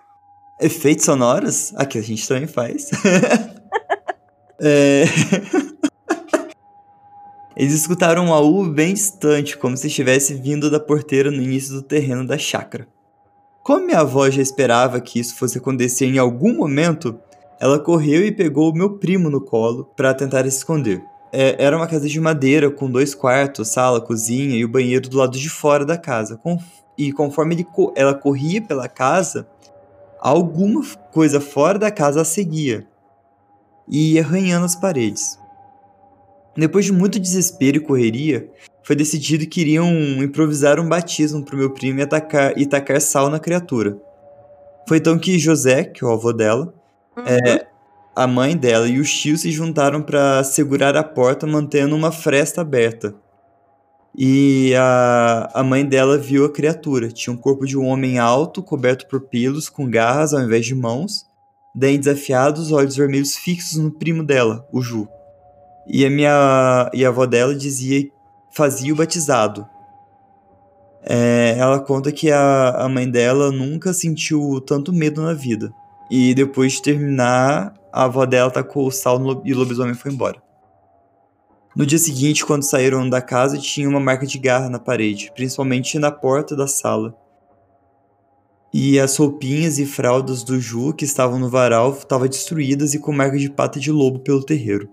[0.60, 1.74] Efeitos sonoros?
[1.76, 2.90] Aqui a gente também faz.
[4.60, 5.04] é...
[7.56, 11.82] Eles escutaram um aú bem distante, como se estivesse vindo da porteira no início do
[11.82, 12.88] terreno da chácara.
[13.62, 17.18] Como minha avó já esperava que isso fosse acontecer em algum momento,
[17.60, 21.02] ela correu e pegou o meu primo no colo para tentar se esconder.
[21.32, 25.16] É, era uma casa de madeira com dois quartos, sala, cozinha e o banheiro do
[25.16, 26.36] lado de fora da casa.
[26.36, 26.58] Com,
[26.96, 27.66] e conforme ele,
[27.96, 29.46] ela corria pela casa,
[30.20, 32.86] alguma coisa fora da casa a seguia
[33.88, 35.38] e ia arranhando as paredes.
[36.54, 38.50] Depois de muito desespero e correria,
[38.82, 39.88] foi decidido que iriam
[40.22, 43.98] improvisar um batismo para o meu primo e, atacar, e tacar sal na criatura.
[44.86, 46.74] Foi então que José, que é o avô dela,
[47.16, 47.24] uhum.
[47.24, 47.66] é,
[48.14, 52.60] a mãe dela e o tio se juntaram para segurar a porta, mantendo uma fresta
[52.60, 53.14] aberta.
[54.16, 57.08] E a, a mãe dela viu a criatura.
[57.08, 60.74] Tinha um corpo de um homem alto, coberto por pelos, com garras ao invés de
[60.74, 61.26] mãos,
[61.74, 65.08] dentes afiados, olhos vermelhos fixos no primo dela, o Ju.
[65.86, 68.08] E a minha e a avó dela dizia
[68.50, 69.66] fazia o batizado.
[71.04, 75.72] É, ela conta que a, a mãe dela nunca sentiu tanto medo na vida.
[76.10, 80.10] E depois de terminar, a avó dela tacou o sal no, e o lobisomem foi
[80.10, 80.42] embora.
[81.74, 85.98] No dia seguinte, quando saíram da casa, tinha uma marca de garra na parede, principalmente
[85.98, 87.16] na porta da sala.
[88.74, 93.12] E as roupinhas e fraldas do Ju, que estavam no varal, estavam destruídas e com
[93.12, 94.88] marcas de pata de lobo pelo terreiro.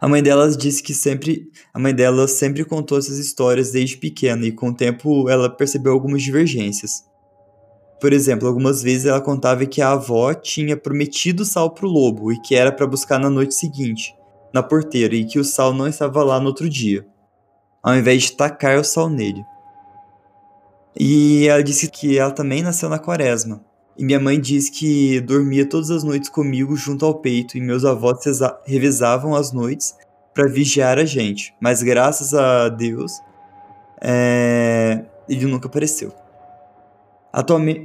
[0.00, 4.44] A mãe delas disse que sempre, a mãe dela sempre contou essas histórias desde pequena
[4.46, 7.04] e com o tempo ela percebeu algumas divergências.
[8.00, 12.40] Por exemplo, algumas vezes ela contava que a avó tinha prometido sal pro lobo e
[12.40, 14.14] que era para buscar na noite seguinte,
[14.52, 17.06] na porteira, e que o sal não estava lá no outro dia.
[17.82, 19.44] ao invés de tacar o sal nele.
[20.98, 23.64] E ela disse que ela também nasceu na quaresma.
[23.96, 27.84] E minha mãe diz que dormia todas as noites comigo junto ao peito e meus
[27.84, 28.18] avós
[28.66, 29.94] revisavam as noites
[30.34, 31.54] para vigiar a gente.
[31.60, 33.12] Mas graças a Deus,
[34.02, 35.04] é...
[35.28, 36.12] ele nunca apareceu.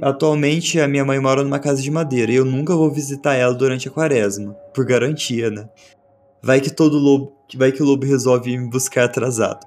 [0.00, 3.52] Atualmente, a minha mãe mora numa casa de madeira e eu nunca vou visitar ela
[3.52, 5.68] durante a quaresma, por garantia, né?
[6.42, 9.60] Vai que todo lobo, vai que o lobo resolve me buscar atrasado.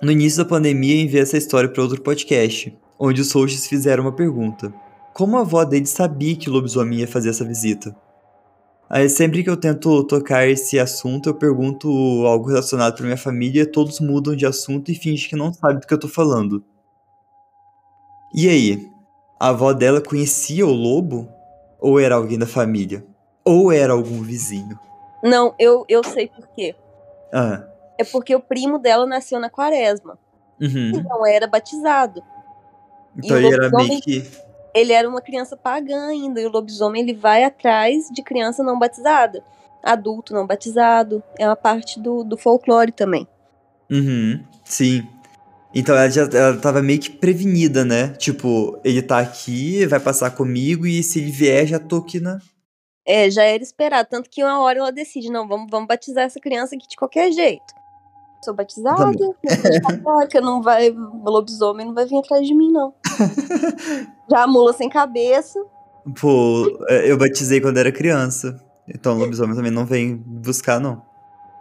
[0.00, 4.16] No início da pandemia, enviei essa história para outro podcast, onde os hosts fizeram uma
[4.16, 4.72] pergunta:
[5.12, 7.94] Como a avó dele sabia que o lobisomem ia fazer essa visita?
[8.88, 11.88] Aí sempre que eu tento tocar esse assunto, eu pergunto
[12.26, 15.86] algo relacionado para minha família, todos mudam de assunto e fingem que não sabem do
[15.86, 16.64] que eu tô falando.
[18.34, 18.90] E aí?
[19.38, 21.28] A avó dela conhecia o lobo?
[21.78, 23.04] Ou era alguém da família?
[23.44, 24.78] Ou era algum vizinho?
[25.22, 26.74] Não, eu, eu sei por quê.
[27.32, 27.64] Ah.
[27.98, 30.18] É porque o primo dela nasceu na quaresma.
[30.60, 30.92] Uhum.
[30.94, 32.22] E não era batizado.
[33.16, 34.24] Então ele era meio que.
[34.74, 36.40] Ele era uma criança pagã ainda.
[36.40, 39.44] E o lobisomem ele vai atrás de criança não batizada.
[39.82, 41.22] Adulto não batizado.
[41.38, 43.26] É uma parte do, do folclore também.
[43.90, 44.42] Uhum.
[44.64, 45.06] Sim.
[45.74, 48.08] Então ela já ela tava meio que prevenida, né?
[48.18, 52.38] Tipo, ele tá aqui, vai passar comigo e se ele vier, já tô aqui na.
[53.06, 54.08] É, já era esperado.
[54.10, 57.32] Tanto que uma hora ela decide: não, vamos, vamos batizar essa criança aqui de qualquer
[57.32, 57.74] jeito.
[58.44, 59.12] Sou batizada,
[59.82, 60.90] católica, não vai.
[60.90, 62.92] O lobisomem não vai vir atrás de mim, não.
[64.28, 65.58] já a mula sem cabeça.
[66.20, 68.60] Pô, é, eu batizei quando era criança.
[68.86, 71.11] Então o lobisomem também não vem buscar, não.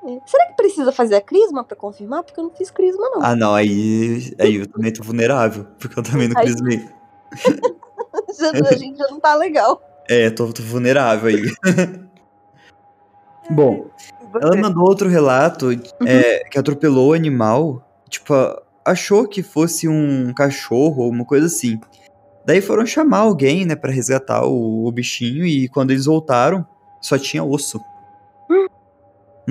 [0.04, 0.20] É.
[0.26, 2.24] Será que precisa fazer a crisma pra confirmar?
[2.24, 3.24] Porque eu não fiz crisma, não.
[3.24, 6.90] Ah, não, aí, aí eu também tô vulnerável, porque eu também não Aí- crismei.
[8.70, 9.82] a gente já não tá legal.
[10.10, 11.52] É, tô, tô vulnerável aí.
[13.50, 13.90] Bom,
[14.42, 15.72] ela mandou outro relato
[16.06, 18.34] é, que atropelou o animal, tipo,
[18.86, 21.80] achou que fosse um cachorro ou uma coisa assim.
[22.46, 26.66] Daí foram chamar alguém, né, pra resgatar o, o bichinho e quando eles voltaram,
[27.00, 27.80] só tinha osso.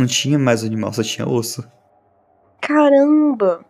[0.01, 1.71] Não tinha mais animal, só tinha osso.
[2.59, 3.63] Caramba!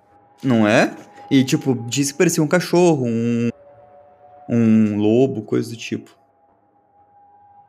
[0.45, 0.95] Não é?
[1.29, 3.49] E, tipo, disse que parecia um cachorro, um,
[4.49, 6.17] um lobo, coisa do tipo.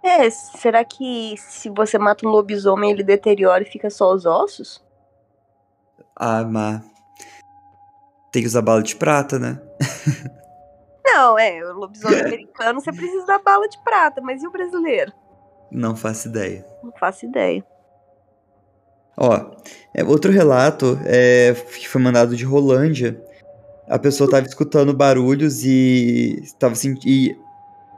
[0.03, 4.79] É, será que se você mata um lobisomem ele deteriora e fica só os ossos?
[6.15, 6.83] Ah, mas.
[8.31, 9.59] Tem que usar bala de prata, né?
[11.03, 15.11] Não, é, o lobisomem americano você precisa da bala de prata, mas e o brasileiro?
[15.71, 16.63] Não faço ideia.
[16.83, 17.65] Não faço ideia.
[19.17, 19.51] Ó,
[19.93, 23.21] é, outro relato é, que foi mandado de Rolândia.
[23.87, 26.43] A pessoa tava escutando barulhos e.
[26.57, 27.07] Tava sentindo.
[27.07, 27.37] E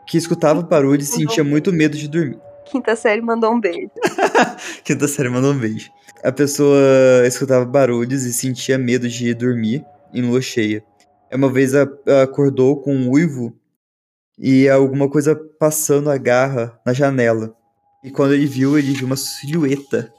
[0.07, 2.37] que escutava barulhos e sentia muito medo de dormir.
[2.65, 3.89] Quinta série mandou um beijo.
[4.83, 5.91] Quinta série mandou um beijo.
[6.23, 6.77] A pessoa
[7.25, 10.83] escutava barulhos e sentia medo de dormir em lua cheia.
[11.31, 11.87] Uma vez a-
[12.23, 13.55] acordou com um uivo
[14.37, 17.55] e alguma coisa passando a garra na janela.
[18.03, 20.11] E quando ele viu, ele viu uma silhueta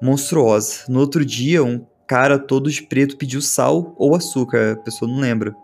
[0.00, 0.84] monstruosa.
[0.88, 5.18] No outro dia, um cara todo de preto pediu sal ou açúcar, a pessoa não
[5.20, 5.54] lembra.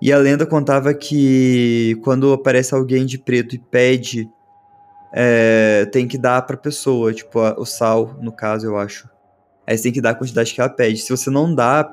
[0.00, 4.28] E a lenda contava que quando aparece alguém de preto e pede
[5.12, 9.08] é, tem que dar pra pessoa, tipo, a- o sal, no caso, eu acho.
[9.66, 10.98] Aí você tem que dar a quantidade que ela pede.
[10.98, 11.90] Se você não dá,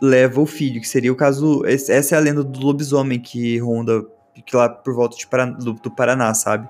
[0.00, 1.64] leva o filho, que seria o caso.
[1.66, 4.02] Essa é a lenda do lobisomem que ronda
[4.44, 6.68] que lá por volta de Paraná, do, do Paraná, sabe?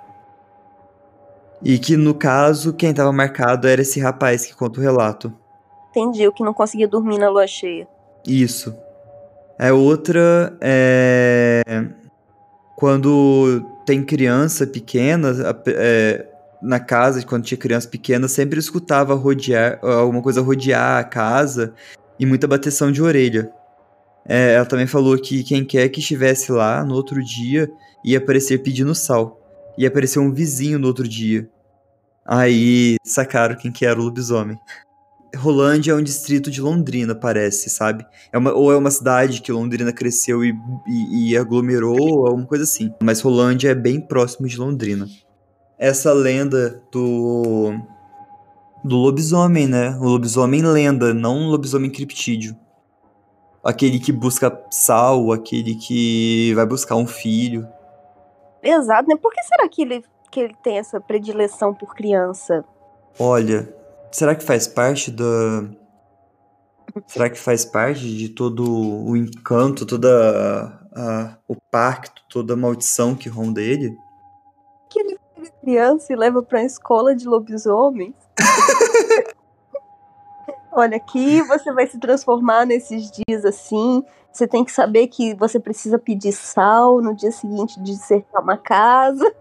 [1.64, 5.32] E que no caso, quem tava marcado era esse rapaz que conta o relato.
[5.90, 7.88] Entendi, o que não conseguia dormir na lua cheia.
[8.26, 8.74] Isso.
[9.58, 11.62] É outra é
[12.76, 16.26] quando tem criança pequena a pe- é,
[16.60, 21.72] na casa, quando tinha criança pequena, sempre escutava rodear alguma coisa rodear a casa
[22.18, 23.50] e muita bateção de orelha.
[24.26, 27.70] É, ela também falou que quem quer que estivesse lá no outro dia
[28.04, 29.40] ia aparecer pedindo sal.
[29.78, 31.48] Ia aparecer um vizinho no outro dia.
[32.26, 34.58] Aí sacaram quem que era o lobisomem.
[35.36, 38.06] Rolândia é um distrito de Londrina, parece, sabe?
[38.32, 40.56] É uma, ou é uma cidade que Londrina cresceu e,
[40.86, 42.94] e, e aglomerou, ou alguma coisa assim.
[43.02, 45.06] Mas Rolândia é bem próximo de Londrina.
[45.78, 47.74] Essa lenda do.
[48.84, 49.96] do lobisomem, né?
[50.00, 52.56] O lobisomem lenda, não um lobisomem criptídeo.
[53.62, 57.66] Aquele que busca sal, aquele que vai buscar um filho.
[58.62, 59.16] Exato, né?
[59.16, 60.04] Por que será que ele,
[60.34, 62.64] que ele tem essa predileção por criança?
[63.20, 63.72] Olha,
[64.10, 65.24] será que faz parte da.
[67.06, 72.56] Será que faz parte de todo o encanto, toda a- a- o pacto, toda a
[72.56, 73.96] maldição que ronda ele?
[74.90, 78.14] Que ele pega criança e leva pra escola de lobisomens?
[80.72, 84.02] Olha, aqui você vai se transformar nesses dias assim.
[84.32, 88.56] Você tem que saber que você precisa pedir sal no dia seguinte de cercar uma
[88.56, 89.32] casa.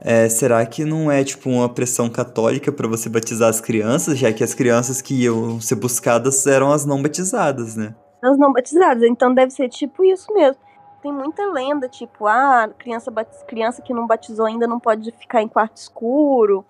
[0.00, 4.32] É, será que não é tipo uma pressão católica para você batizar as crianças, já
[4.32, 7.94] que as crianças que iam ser buscadas eram as não batizadas, né?
[8.22, 10.60] As não batizadas, então deve ser tipo isso mesmo.
[11.02, 13.12] Tem muita lenda, tipo, ah, criança,
[13.46, 16.64] criança que não batizou ainda não pode ficar em quarto escuro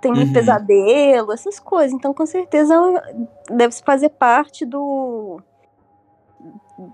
[0.00, 0.32] tem um uhum.
[0.32, 1.92] pesadelo, essas coisas.
[1.92, 2.74] Então, com certeza,
[3.50, 5.40] deve fazer parte do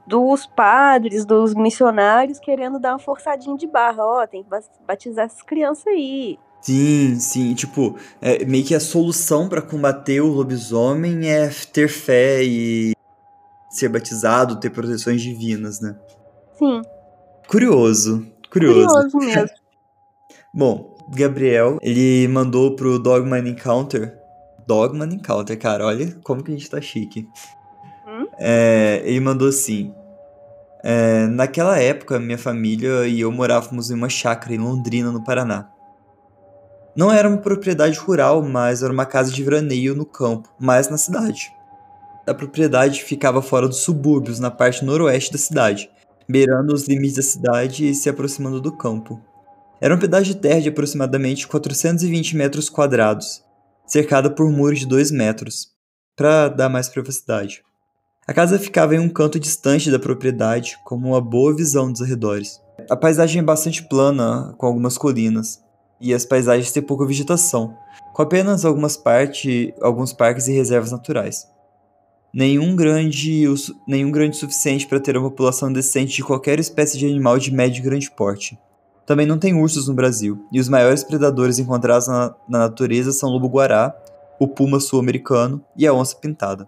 [0.07, 4.05] dos padres, dos missionários querendo dar uma forçadinha de barra.
[4.05, 4.51] Ó, oh, tem que
[4.87, 6.39] batizar essas crianças aí.
[6.61, 7.55] Sim, sim.
[7.55, 12.95] Tipo, é, meio que a solução para combater o lobisomem é ter fé e
[13.69, 15.95] ser batizado, ter proteções divinas, né?
[16.59, 16.81] Sim.
[17.47, 18.27] Curioso.
[18.51, 19.11] Curioso.
[19.11, 19.49] Curioso mesmo.
[20.55, 24.19] Bom, Gabriel, ele mandou pro Dogman Encounter.
[24.67, 27.29] Dogman Encounter, cara, olha como que a gente tá chique.
[28.39, 29.95] É, ele mandou assim.
[30.83, 35.71] É, naquela época, minha família e eu morávamos em uma chácara em Londrina, no Paraná.
[36.97, 40.97] Não era uma propriedade rural, mas era uma casa de veraneio no campo, mas na
[40.97, 41.51] cidade.
[42.27, 45.91] A propriedade ficava fora dos subúrbios, na parte noroeste da cidade,
[46.29, 49.21] beirando os limites da cidade e se aproximando do campo.
[49.81, 53.43] Era um pedaço de terra de aproximadamente 420 metros quadrados,
[53.87, 55.69] cercada por muros de 2 metros,
[56.17, 57.63] para dar mais privacidade.
[58.27, 62.59] A casa ficava em um canto distante da propriedade, com uma boa visão dos arredores.
[62.89, 65.63] A paisagem é bastante plana, com algumas colinas,
[66.01, 67.77] e as paisagens têm pouca vegetação,
[68.15, 71.47] com apenas algumas partes, alguns parques e reservas naturais.
[72.33, 73.45] Nenhum grande,
[73.87, 77.81] nenhum grande suficiente para ter uma população decente de qualquer espécie de animal de médio
[77.81, 78.59] e grande porte.
[79.05, 83.29] Também não tem ursos no Brasil, e os maiores predadores encontrados na, na natureza são
[83.29, 83.95] o lobo-guará,
[84.41, 86.67] o puma sul-americano e a onça-pintada.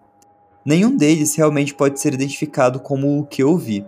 [0.67, 3.87] Nenhum deles realmente pode ser identificado como o que eu vi.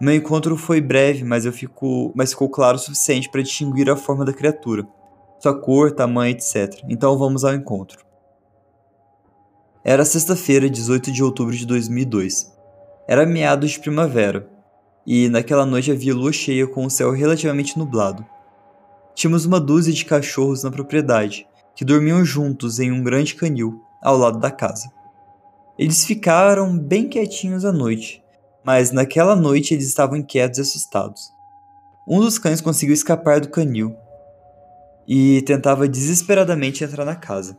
[0.00, 3.96] Meu encontro foi breve, mas, eu fico, mas ficou claro o suficiente para distinguir a
[3.96, 4.86] forma da criatura,
[5.40, 6.80] sua cor, tamanho, etc.
[6.88, 8.06] Então vamos ao encontro.
[9.84, 12.54] Era sexta-feira, 18 de outubro de 2002.
[13.08, 14.48] Era meados de primavera,
[15.04, 18.24] e naquela noite havia lua cheia com o céu relativamente nublado.
[19.16, 21.44] Tínhamos uma dúzia de cachorros na propriedade,
[21.74, 24.93] que dormiam juntos em um grande canil ao lado da casa.
[25.78, 28.22] Eles ficaram bem quietinhos à noite,
[28.64, 31.32] mas naquela noite eles estavam inquietos e assustados.
[32.06, 33.96] Um dos cães conseguiu escapar do canil
[35.06, 37.56] e tentava desesperadamente entrar na casa.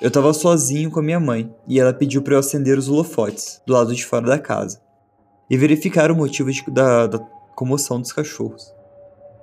[0.00, 3.62] Eu estava sozinho com a minha mãe e ela pediu para eu acender os holofotes
[3.64, 4.80] do lado de fora da casa
[5.48, 7.18] e verificar o motivo de, da, da
[7.54, 8.74] comoção dos cachorros.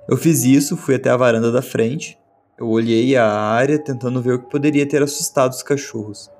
[0.08, 2.18] Eu fiz isso, fui até a varanda da frente,
[2.58, 6.30] eu olhei a área tentando ver o que poderia ter assustado os cachorros.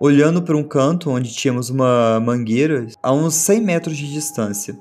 [0.00, 4.78] Olhando para um canto onde tínhamos uma mangueira a uns 100 metros de distância,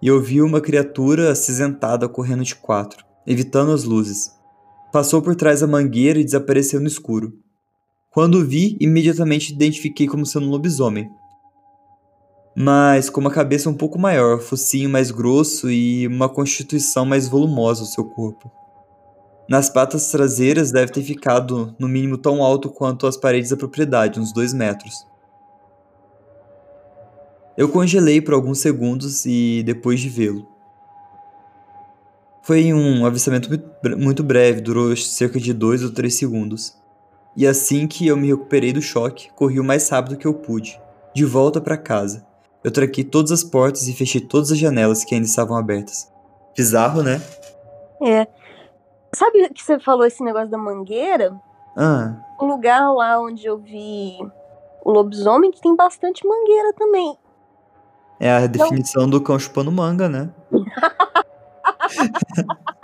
[0.00, 4.30] e eu vi uma criatura acinzentada correndo de quatro, evitando as luzes.
[4.92, 7.32] Passou por trás da mangueira e desapareceu no escuro.
[8.12, 11.10] Quando o vi, imediatamente identifiquei como sendo um lobisomem,
[12.56, 17.82] mas com uma cabeça um pouco maior, focinho mais grosso e uma constituição mais volumosa
[17.82, 18.50] o seu corpo.
[19.48, 24.18] Nas patas traseiras deve ter ficado no mínimo tão alto quanto as paredes da propriedade,
[24.18, 25.06] uns dois metros.
[27.56, 30.46] Eu congelei por alguns segundos e depois de vê-lo.
[32.42, 33.48] Foi um avistamento
[33.96, 36.76] muito breve, durou cerca de dois ou três segundos.
[37.36, 40.80] E assim que eu me recuperei do choque, corri o mais rápido que eu pude,
[41.14, 42.26] de volta para casa
[42.66, 46.10] eu tranquei todas as portas e fechei todas as janelas que ainda estavam abertas.
[46.56, 47.22] Bizarro, né?
[48.02, 48.26] É.
[49.16, 51.34] Sabe que você falou esse negócio da mangueira?
[51.74, 52.16] Ah.
[52.38, 54.18] O lugar lá onde eu vi
[54.84, 57.16] o lobisomem que tem bastante mangueira também.
[58.20, 59.10] É a definição Não.
[59.10, 60.28] do cão chupando manga, né?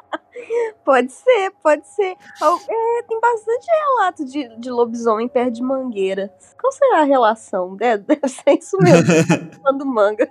[0.85, 2.11] Pode ser, pode ser.
[2.11, 6.33] É, tem bastante relato de, de lobisomem perto de mangueira.
[6.61, 7.77] Qual será a relação?
[7.81, 9.07] É, deve ser isso mesmo.
[9.63, 10.29] Quando manga.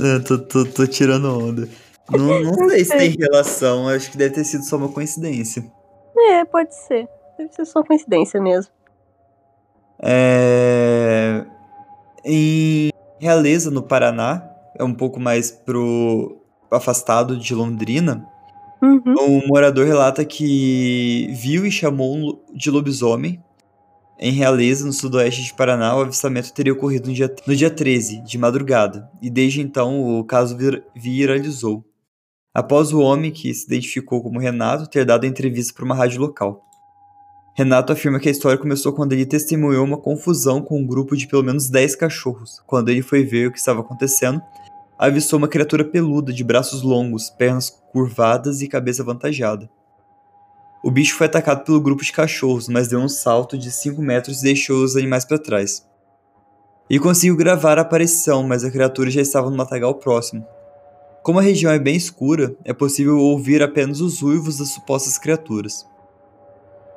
[0.00, 1.68] É, tô, tô, tô, tirando onda.
[2.10, 5.64] Não, não sei se tem relação, acho que deve ter sido só uma coincidência.
[6.16, 7.08] É, pode ser.
[7.38, 8.72] Deve ser só coincidência mesmo.
[10.02, 11.44] É...
[12.24, 14.42] Em Realeza, no Paraná,
[14.78, 18.26] é um pouco mais pro afastado de Londrina,
[18.82, 19.14] Uhum.
[19.18, 23.42] Um morador relata que viu e chamou de lobisomem
[24.18, 25.96] em Realeza, no sudoeste de Paraná.
[25.96, 30.24] O avistamento teria ocorrido no dia, no dia 13, de madrugada, e desde então o
[30.24, 31.84] caso vir, viralizou.
[32.56, 36.64] Após o homem, que se identificou como Renato, ter dado entrevista para uma rádio local.
[37.54, 41.26] Renato afirma que a história começou quando ele testemunhou uma confusão com um grupo de
[41.26, 42.62] pelo menos 10 cachorros.
[42.66, 44.40] Quando ele foi ver o que estava acontecendo,
[44.98, 49.68] avistou uma criatura peluda de braços longos, pernas curvadas e cabeça avantajada.
[50.82, 54.40] O bicho foi atacado pelo grupo de cachorros, mas deu um salto de 5 metros
[54.40, 55.86] e deixou os animais para trás.
[56.88, 60.55] Ele conseguiu gravar a aparição, mas a criatura já estava no matagal próximo.
[61.26, 65.84] Como a região é bem escura, é possível ouvir apenas os uivos das supostas criaturas.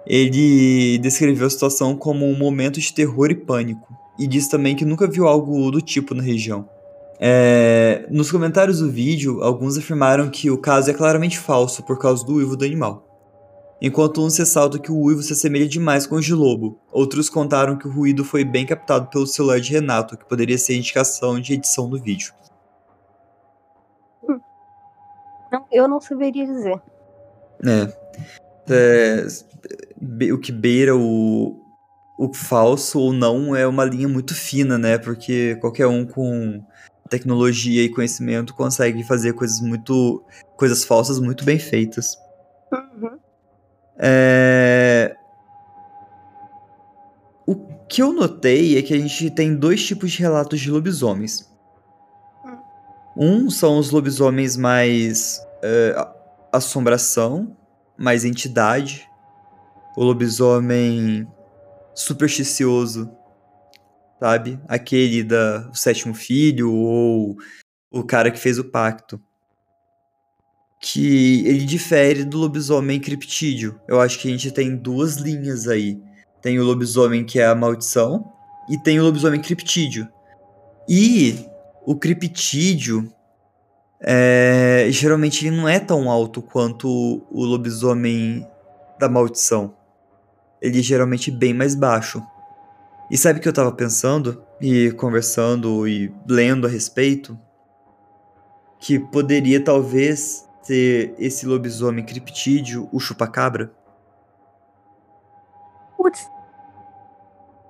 [0.06, 4.86] Ele descreveu a situação como um momento de terror e pânico, e disse também que
[4.86, 6.70] nunca viu algo do tipo na região.
[7.20, 8.06] É...
[8.12, 12.36] Nos comentários do vídeo, alguns afirmaram que o caso é claramente falso por causa do
[12.36, 13.08] uivo do animal
[13.82, 16.78] enquanto uns ressaltam que o uivo se assemelha demais com o de lobo.
[16.92, 20.76] Outros contaram que o ruído foi bem captado pelo celular de Renato, que poderia ser
[20.76, 22.34] indicação de edição do vídeo.
[25.52, 26.82] Não, eu não saberia dizer.
[27.66, 27.94] É.
[28.70, 29.28] é.
[30.32, 31.60] O que beira o,
[32.18, 34.98] o falso ou não é uma linha muito fina, né?
[34.98, 36.64] Porque qualquer um com
[37.10, 40.24] tecnologia e conhecimento consegue fazer coisas muito.
[40.56, 42.16] coisas falsas muito bem feitas.
[42.72, 43.18] Uhum.
[43.98, 45.16] É...
[47.46, 47.56] O
[47.88, 51.49] que eu notei é que a gente tem dois tipos de relatos de lobisomens.
[53.22, 56.08] Um são os lobisomens mais é,
[56.54, 57.54] assombração,
[57.98, 59.06] mais entidade.
[59.98, 61.28] O lobisomem
[61.94, 63.12] supersticioso,
[64.22, 64.58] sabe?
[64.70, 67.36] Aquele da o sétimo filho ou
[67.92, 69.22] o cara que fez o pacto
[70.80, 73.80] que ele difere do lobisomem criptídeo.
[73.86, 76.00] Eu acho que a gente tem duas linhas aí.
[76.42, 78.32] Tem o lobisomem que é a maldição
[78.70, 80.08] e tem o lobisomem criptídeo.
[80.88, 81.46] E
[81.86, 83.12] o criptídeo
[84.02, 86.88] é, geralmente ele não é tão alto quanto
[87.30, 88.48] o lobisomem
[88.98, 89.76] da maldição.
[90.62, 92.22] Ele é geralmente bem mais baixo.
[93.12, 97.38] E sabe o que eu tava pensando e conversando e lendo a respeito?
[98.80, 103.74] Que poderia talvez ser esse lobisomem criptídeo, o chupacabra?
[105.98, 106.30] Putz.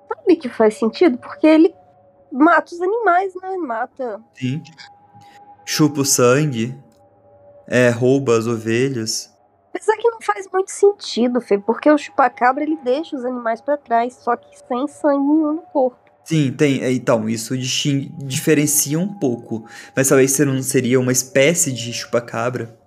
[0.08, 1.18] Sabe que faz sentido?
[1.18, 1.74] Porque ele
[2.32, 3.58] mata os animais, né?
[3.58, 4.22] Mata.
[4.34, 4.62] Sim.
[5.66, 6.78] Chupa o sangue.
[7.68, 9.32] É, rouba as ovelhas.
[9.70, 13.78] Apesar que não faz muito sentido, Fê, porque o chupacabra ele deixa os animais para
[13.78, 16.00] trás, só que sem sangue nenhum no corpo.
[16.24, 16.84] Sim, tem.
[16.84, 19.66] É, então, isso diferencia um pouco.
[19.96, 22.78] Mas talvez não seria uma espécie de chupacabra.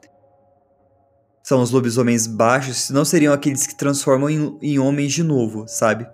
[1.42, 6.06] São os lobisomens baixos, não seriam aqueles que transformam em, em homens de novo, sabe?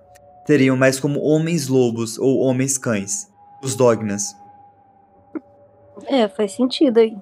[0.48, 3.30] Teriam mais como homens lobos ou homens cães.
[3.62, 4.34] Os dogmas.
[6.06, 7.14] É, faz sentido aí.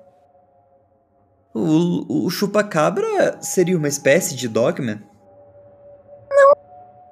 [1.53, 5.03] O, o chupacabra seria uma espécie de dogma?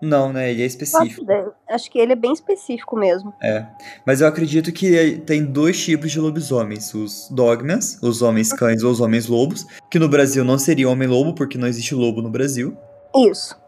[0.01, 0.53] Não, né?
[0.53, 1.27] Ele é específico.
[1.69, 3.35] Acho que ele é bem específico mesmo.
[3.43, 3.67] É.
[4.07, 8.93] Mas eu acredito que tem dois tipos de lobisomens: os dogmas, os homens cães ou
[8.93, 12.77] os homens lobos, que no Brasil não seria homem-lobo, porque não existe lobo no Brasil.
[13.17, 13.64] Isso.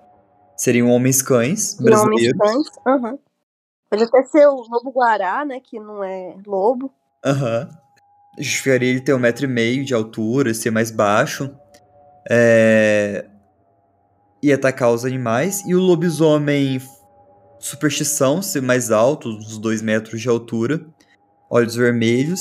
[0.57, 2.41] Seriam homens cães brasileiros.
[2.41, 3.19] Homens cães, uhum.
[3.91, 5.61] Pode até ser o lobo-guará, né?
[5.61, 6.93] Que não é lobo.
[7.25, 7.69] Aham.
[7.71, 7.87] Uhum.
[8.39, 11.51] Justificaria ele ter um metro e meio de altura, ser mais baixo.
[12.29, 13.27] É
[14.43, 15.65] e atacar os animais.
[15.67, 16.81] E o lobisomem
[17.59, 20.87] superstição, ser mais alto, uns dois metros de altura,
[21.51, 22.41] olhos vermelhos,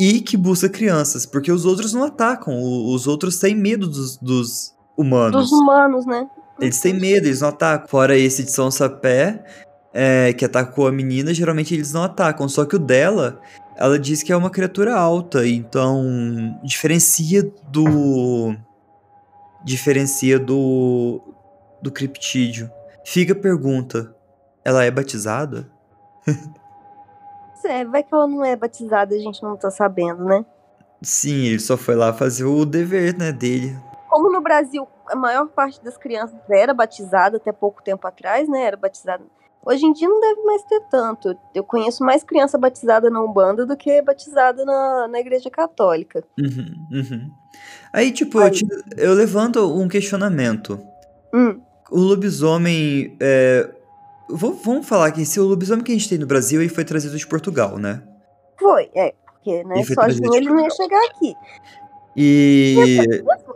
[0.00, 4.74] e que busca crianças, porque os outros não atacam, os outros têm medo dos, dos
[4.96, 5.50] humanos.
[5.50, 6.28] Dos humanos, né?
[6.60, 7.88] Eles têm medo, eles não atacam.
[7.88, 9.44] Fora esse de São Sapé,
[9.92, 12.48] é, que atacou a menina, geralmente eles não atacam.
[12.48, 13.40] Só que o dela,
[13.76, 18.54] ela diz que é uma criatura alta, então diferencia do
[19.64, 21.22] diferencia do,
[21.82, 22.70] do criptídeo.
[23.04, 24.14] Fica a pergunta:
[24.64, 25.70] ela é batizada?
[27.64, 30.44] é, vai que ela não é batizada a gente não tá sabendo, né?
[31.00, 33.78] Sim, ele só foi lá fazer o dever, né, dele.
[34.08, 38.64] Como no Brasil a maior parte das crianças era batizada até pouco tempo atrás, né?
[38.64, 39.24] Era batizada.
[39.64, 41.36] Hoje em dia não deve mais ter tanto.
[41.54, 46.24] Eu conheço mais criança batizada na Umbanda do que batizada na, na Igreja Católica.
[46.38, 47.30] Uhum, uhum.
[47.92, 48.46] Aí, tipo, Aí.
[48.46, 50.80] Eu, te, eu, levanto um questionamento.
[51.34, 51.60] Hum.
[51.90, 53.16] O lobisomem.
[53.20, 53.68] É,
[54.30, 57.16] vamos falar aqui, se o lobisomem que a gente tem no Brasil ele foi trazido
[57.16, 58.02] de Portugal, né?
[58.58, 59.14] Foi, é.
[59.26, 61.34] Porque, né, sozinho ele não ia chegar aqui.
[62.16, 62.76] E.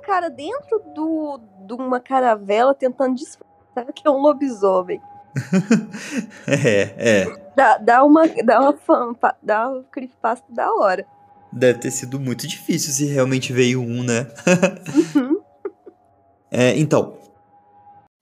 [0.03, 5.01] cara dentro do, de uma caravela tentando disfarçar que é um lobisomem.
[6.47, 7.43] é, é.
[7.57, 8.27] Dá, dá uma.
[8.45, 11.07] Dá uma fã, dá um creepypasta da hora.
[11.53, 14.27] Deve ter sido muito difícil se realmente veio um, né?
[15.15, 15.41] uhum.
[16.51, 17.19] é, então,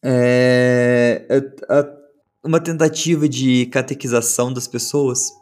[0.02, 2.00] É, é, é
[2.42, 5.32] uma tentativa de catequização das pessoas.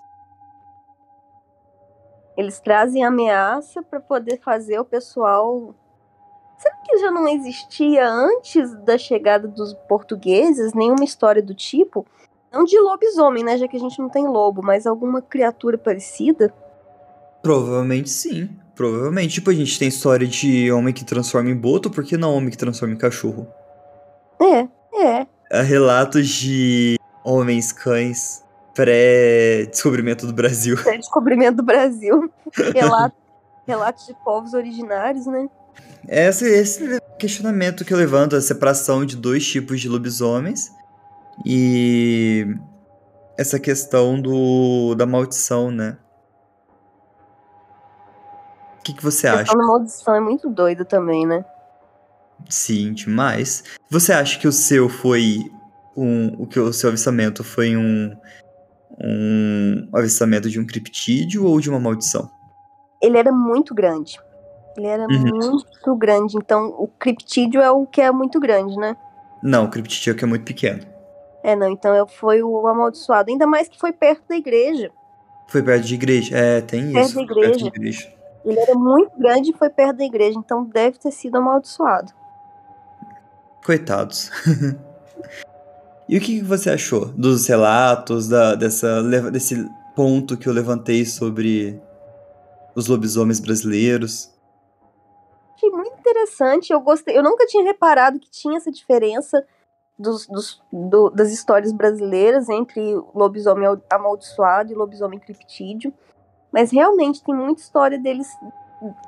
[2.36, 5.74] Eles trazem ameaça para poder fazer o pessoal.
[6.59, 12.04] Será que já não existia antes da chegada dos portugueses nenhuma história do tipo?
[12.52, 13.56] Não de lobisomem, né?
[13.56, 16.52] Já que a gente não tem lobo, mas alguma criatura parecida?
[17.42, 18.48] Provavelmente sim.
[18.74, 19.34] Provavelmente.
[19.34, 22.50] Tipo, a gente tem história de homem que transforma em boto, por que não homem
[22.50, 23.46] que transforma em cachorro?
[24.40, 24.68] É,
[25.00, 25.26] é.
[25.50, 28.44] Há relatos de homens cães
[28.74, 30.76] pré-descobrimento do Brasil.
[30.76, 32.30] Pré-descobrimento do Brasil.
[32.72, 33.16] Relato,
[33.66, 35.48] relatos de povos originários, né?
[36.09, 40.70] Esse, esse questionamento que eu levanto, a separação de dois tipos de lobisomens
[41.45, 42.47] e
[43.37, 45.99] essa questão do, da maldição, né?
[48.79, 49.53] O que, que você a acha?
[49.53, 51.45] da maldição é muito doida também, né?
[52.49, 53.64] Sim, demais.
[53.91, 55.39] Você acha que o seu foi
[55.97, 56.43] um.
[56.43, 58.16] O que o seu avistamento foi um.
[59.01, 62.29] Um avistamento de um criptídeo ou de uma maldição?
[63.01, 64.18] Ele era muito grande.
[64.79, 65.20] Ele era Uhum.
[65.51, 66.37] muito grande.
[66.37, 68.97] Então, o criptídeo é o que é muito grande, né?
[69.43, 70.83] Não, o criptídeo é que é muito pequeno.
[71.43, 71.68] É, não.
[71.68, 73.31] Então, eu, foi o amaldiçoado.
[73.31, 74.91] Ainda mais que foi perto da igreja.
[75.49, 76.37] Foi perto de igreja.
[76.37, 77.14] É, tem Perto isso.
[77.14, 78.01] da foi Perto de igreja.
[78.03, 78.18] igreja.
[78.45, 80.39] Ele era muito grande e foi perto da igreja.
[80.39, 82.12] Então, deve ter sido amaldiçoado.
[83.64, 84.31] Coitados.
[86.09, 91.81] e o que, você achou dos relatos, da, dessa, desse ponto que eu levantei sobre
[92.76, 94.31] os lobisomens brasileiros?
[96.09, 96.72] Interessante.
[96.72, 97.16] Eu gostei.
[97.16, 99.44] Eu nunca tinha reparado que tinha essa diferença
[99.98, 102.80] dos, dos- do- das histórias brasileiras entre
[103.14, 105.92] lobisomem al- amaldiçoado e lobisomem criptídeo.
[106.52, 108.28] Mas realmente tem muita história deles.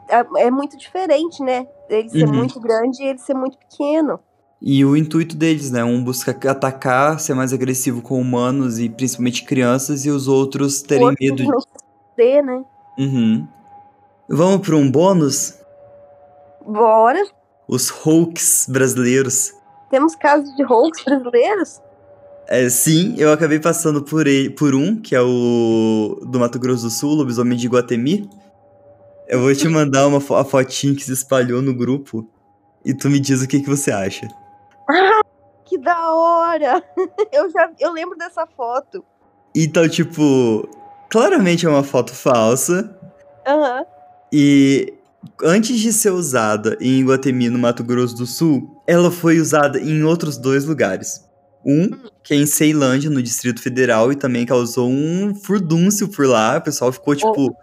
[0.09, 1.67] É, é muito diferente, né?
[1.89, 2.35] Ele ser Uhum.
[2.35, 4.19] muito grande e ele ser muito pequeno.
[4.61, 5.83] E o intuito deles, né?
[5.83, 11.07] Um busca atacar, ser mais agressivo com humanos e principalmente crianças, e os outros terem
[11.07, 11.37] Outros medo.
[11.45, 11.67] de-
[12.17, 12.63] ter, né?
[12.99, 13.49] Uhum.
[14.29, 15.59] Vamos para um bônus?
[16.73, 17.23] Bora.
[17.69, 19.53] Os hoax brasileiros.
[19.91, 21.81] Temos casos de hoax brasileiros?
[22.49, 26.85] É, sim, eu acabei passando por, ele, por um, que é o do Mato Grosso
[26.85, 28.29] do Sul, lobisomem de Guatemi.
[29.29, 32.29] Eu vou te mandar uma fo- a fotinha que se espalhou no grupo
[32.85, 34.27] e tu me diz o que, que você acha.
[35.65, 36.83] Que da hora!
[37.31, 39.05] Eu já eu lembro dessa foto.
[39.55, 40.69] Então, tipo,
[41.09, 42.99] claramente é uma foto falsa
[43.47, 43.85] Aham.
[44.33, 44.93] e
[45.43, 50.03] antes de ser usada em Guatemi, no Mato Grosso do Sul, ela foi usada em
[50.03, 51.29] outros dois lugares.
[51.65, 51.91] Um,
[52.25, 56.57] que é em Ceilândia, no Distrito Federal, e também causou um furdúncio por lá.
[56.57, 57.55] O pessoal ficou, tipo,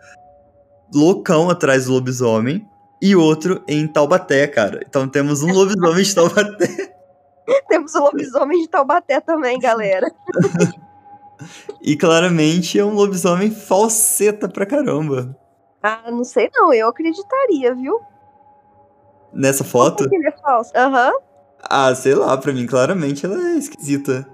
[0.94, 2.66] loucão atrás do lobisomem.
[3.02, 4.82] E outro em Taubaté, cara.
[4.88, 6.94] Então temos um lobisomem de Taubaté.
[7.70, 10.12] Temos o lobisomem de Taubaté também, galera.
[11.82, 15.38] E claramente é um lobisomem falseta pra caramba.
[15.88, 18.02] Ah, não sei não, eu acreditaria, viu?
[19.32, 20.10] Nessa foto?
[20.10, 20.72] Que é falso?
[20.76, 21.14] Aham.
[21.62, 24.28] Ah, sei lá, pra mim claramente ela é esquisita.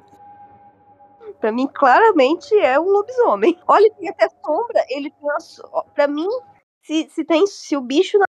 [1.40, 3.60] Pra mim, claramente é um lobisomem.
[3.68, 4.84] Olha, tem até sombra.
[4.90, 5.40] Ele tem uma.
[5.40, 6.28] so- Pra mim,
[6.82, 8.26] se, se, tem, se o bicho na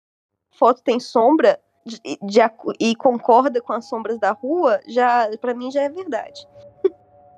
[0.57, 2.39] foto tem sombra de- de
[2.80, 6.45] e concorda com as sombras da rua, já para mim já é verdade.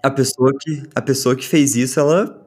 [0.02, 2.44] A pessoa que, a pessoa que fez isso, ela.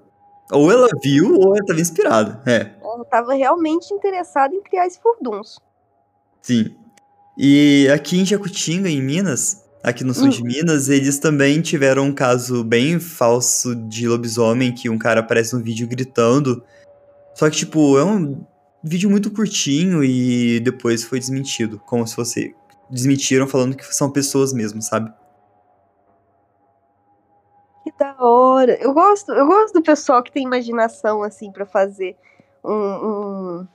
[0.51, 2.43] Ou ela viu ou ela tava inspirada.
[2.47, 5.61] É, Ela tava realmente interessada em criar esse furdunço.
[6.43, 6.75] sim.
[7.41, 12.13] E aqui em Jacutinga, em Minas, aqui no sul de Minas, eles também tiveram um
[12.13, 16.61] caso bem falso de lobisomem, que um cara aparece no vídeo gritando.
[17.37, 18.45] Só que, tipo, é um
[18.83, 21.81] vídeo muito curtinho e depois foi desmentido.
[21.87, 22.57] Como se fosse.
[22.91, 25.13] Desmentiram falando que são pessoas mesmo, sabe?
[27.89, 28.77] Que da hora.
[28.83, 32.17] Eu gosto, eu gosto do pessoal que tem imaginação assim pra fazer
[32.63, 33.69] um, um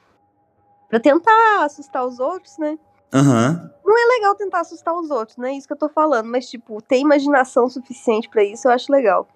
[0.87, 2.77] para tentar assustar os outros, né?
[3.11, 3.71] Aham.
[3.85, 6.81] É legal tentar assustar os outros, não é isso que eu tô falando, mas tipo,
[6.81, 9.27] ter imaginação suficiente pra isso eu acho legal.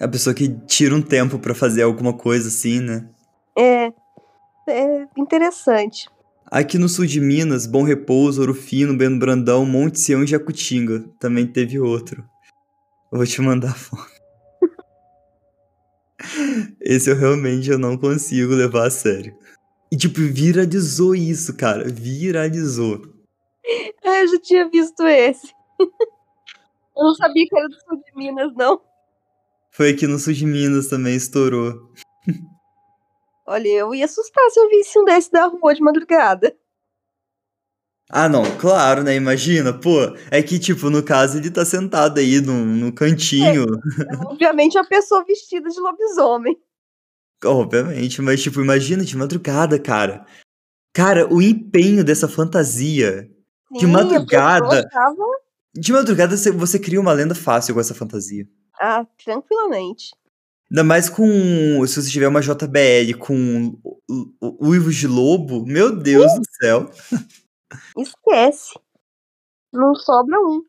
[0.00, 3.08] A pessoa que tira um tempo pra fazer alguma coisa assim, né?
[3.56, 3.92] É,
[4.68, 6.10] é interessante.
[6.46, 11.04] Aqui no sul de Minas, Bom Repouso, Ouro Fino, Bento Brandão, Monte Sião e Jacutinga.
[11.18, 12.24] Também teve outro.
[13.14, 14.10] Eu vou te mandar foto.
[16.82, 19.38] Esse eu realmente eu não consigo levar a sério.
[19.92, 21.88] E tipo, viralizou isso, cara.
[21.88, 23.14] Viralizou.
[24.06, 25.50] Ah, eu já tinha visto esse.
[25.80, 28.78] eu não sabia que era do sul de Minas, não.
[29.70, 31.90] Foi aqui no sul de Minas também, estourou.
[33.46, 36.54] Olha, eu ia assustar se eu visse um desse da rua de madrugada.
[38.16, 39.16] Ah, não, claro, né?
[39.16, 39.98] Imagina, pô.
[40.30, 43.64] É que, tipo, no caso, ele tá sentado aí no, no cantinho.
[43.64, 46.56] É, obviamente, a pessoa vestida de lobisomem.
[47.44, 50.24] Obviamente, mas, tipo, imagina de madrugada, cara.
[50.94, 53.28] Cara, o empenho dessa fantasia.
[53.72, 54.88] Sim, de madrugada.
[54.88, 55.24] tava...
[55.74, 58.46] De madrugada você, você cria uma lenda fácil com essa fantasia.
[58.80, 60.10] Ah, tranquilamente.
[60.70, 61.84] Ainda mais com.
[61.84, 63.76] Se você tiver uma JBL com
[64.60, 66.90] uivos de lobo, meu Deus do céu.
[67.96, 68.78] Esquece.
[69.72, 70.64] Não sobra um.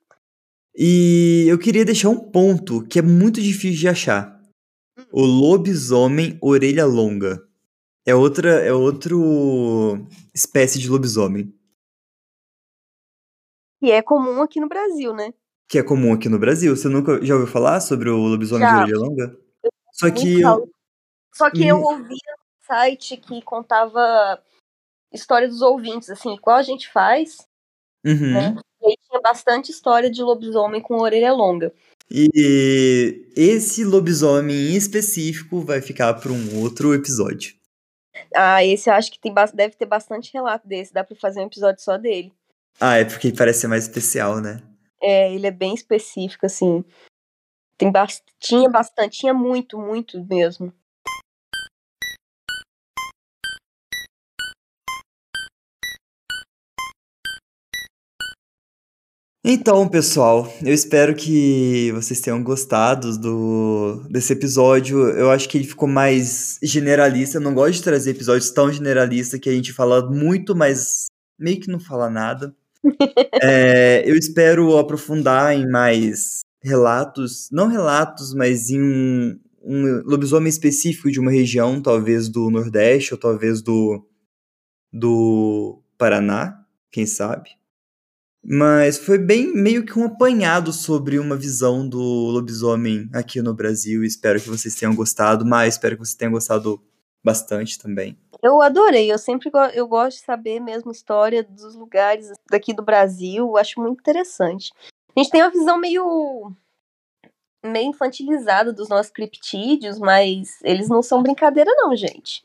[0.75, 4.41] E eu queria deixar um ponto que é muito difícil de achar.
[5.11, 7.47] O lobisomem orelha longa.
[8.05, 11.51] É outra, é outro espécie de lobisomem
[13.81, 15.33] E é comum aqui no Brasil, né?
[15.67, 16.75] que é comum aqui no Brasil.
[16.75, 18.81] Você nunca já ouviu falar sobre o lobisomem de Já.
[18.81, 19.39] orelha longa?
[19.91, 20.71] Só Muito que eu.
[21.33, 21.83] Só que eu Hum.
[21.83, 24.41] ouvia um site que contava
[25.11, 27.37] história dos ouvintes, assim, igual a gente faz.
[28.05, 28.33] Uhum.
[28.33, 28.55] né?
[28.81, 31.73] E aí tinha bastante história de lobisomem com orelha longa.
[32.09, 37.55] E esse lobisomem em específico vai ficar para um outro episódio.
[38.35, 40.93] Ah, esse eu acho que tem, deve ter bastante relato desse.
[40.93, 42.31] Dá pra fazer um episódio só dele.
[42.79, 44.61] Ah, é porque parece ser mais especial, né?
[45.01, 46.83] É, ele é bem específico, assim.
[47.77, 47.91] Tem
[48.39, 50.73] tinha bastante, tinha muito, muito mesmo.
[59.47, 65.07] Então, pessoal, eu espero que vocês tenham gostado do, desse episódio.
[65.09, 67.37] Eu acho que ele ficou mais generalista.
[67.37, 71.05] Eu não gosto de trazer episódios tão generalistas que a gente fala muito, mas
[71.37, 72.55] meio que não fala nada.
[73.43, 81.11] É, eu espero aprofundar em mais relatos, não relatos, mas em um, um lobisomem específico
[81.11, 84.07] de uma região, talvez do Nordeste ou talvez do,
[84.91, 87.49] do Paraná, quem sabe.
[88.47, 94.03] Mas foi bem meio que um apanhado sobre uma visão do lobisomem aqui no Brasil.
[94.03, 96.79] Espero que vocês tenham gostado, mas espero que vocês tenham gostado
[97.23, 98.15] bastante também.
[98.43, 102.83] Eu adorei, eu sempre go- eu gosto de saber mesmo história dos lugares daqui do
[102.83, 104.71] Brasil, acho muito interessante.
[105.15, 106.53] A gente tem uma visão meio
[107.65, 112.43] meio infantilizada dos nossos criptídeos, mas eles não são brincadeira não, gente.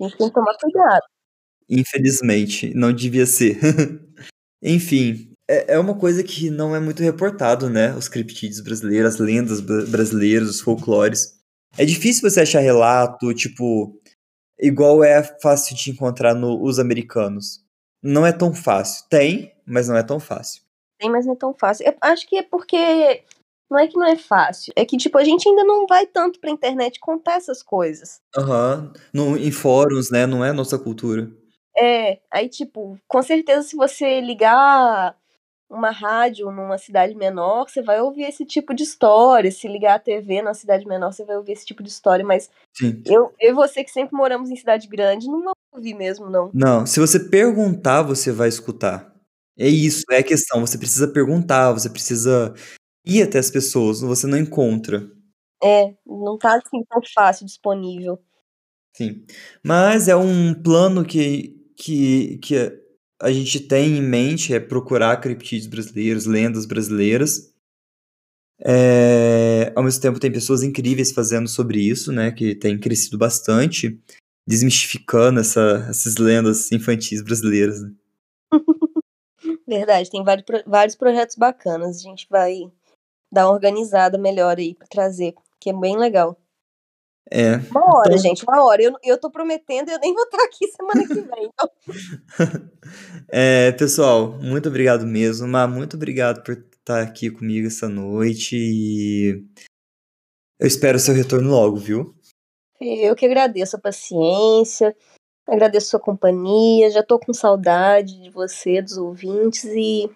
[0.00, 1.02] A gente tem que tomar cuidado.
[1.68, 3.58] Infelizmente, não devia ser.
[4.62, 7.94] Enfim, é, é uma coisa que não é muito reportado, né?
[7.94, 11.38] Os criptídeos brasileiros, as lendas bra- brasileiras, os folclores.
[11.78, 13.98] É difícil você achar relato, tipo,
[14.60, 17.60] igual é fácil de encontrar nos americanos.
[18.02, 19.04] Não é tão fácil.
[19.08, 20.62] Tem, mas não é tão fácil.
[20.98, 21.86] Tem, mas não é tão fácil.
[21.86, 23.22] Eu acho que é porque
[23.70, 26.38] não é que não é fácil, é que tipo a gente ainda não vai tanto
[26.38, 28.20] pra internet contar essas coisas.
[28.36, 28.92] Aham.
[29.14, 30.26] No- Em fóruns, né?
[30.26, 31.30] Não é nossa cultura.
[31.76, 35.16] É, aí tipo, com certeza se você ligar
[35.72, 39.50] uma rádio numa cidade menor, você vai ouvir esse tipo de história.
[39.50, 42.24] Se ligar a TV numa cidade menor, você vai ouvir esse tipo de história.
[42.24, 43.02] Mas Sim.
[43.06, 46.50] eu, eu e você que sempre moramos em cidade grande, não vamos ouvir mesmo, não.
[46.52, 49.10] Não, se você perguntar, você vai escutar.
[49.58, 50.60] É isso, é a questão.
[50.60, 52.54] Você precisa perguntar, você precisa
[53.04, 55.10] ir até as pessoas, você não encontra.
[55.62, 58.18] É, não tá assim tão fácil disponível.
[58.94, 59.24] Sim.
[59.64, 62.81] Mas é um plano que, que, que
[63.22, 67.54] a gente tem em mente, é procurar criptídeos brasileiros, lendas brasileiras.
[68.60, 72.32] É, ao mesmo tempo, tem pessoas incríveis fazendo sobre isso, né?
[72.32, 74.00] Que tem crescido bastante,
[74.46, 77.80] desmistificando essa, essas lendas infantis brasileiras.
[77.80, 77.92] né?
[79.68, 81.98] Verdade, tem vários, vários projetos bacanas.
[81.98, 82.70] A gente vai
[83.32, 86.36] dar uma organizada melhor aí pra trazer, que é bem legal.
[87.30, 87.56] É.
[87.70, 88.82] Uma hora, Então- gente, uma hora.
[88.82, 91.48] Eu, eu tô prometendo, eu nem vou estar aqui semana que vem.
[91.52, 91.68] Então,
[93.30, 95.46] É, pessoal, muito obrigado mesmo.
[95.48, 99.44] Mas muito obrigado por estar aqui comigo essa noite e
[100.60, 102.14] eu espero seu retorno logo, viu?
[102.80, 104.94] eu que agradeço a paciência,
[105.46, 106.90] agradeço a sua companhia.
[106.90, 110.10] Já tô com saudade de você, dos ouvintes, e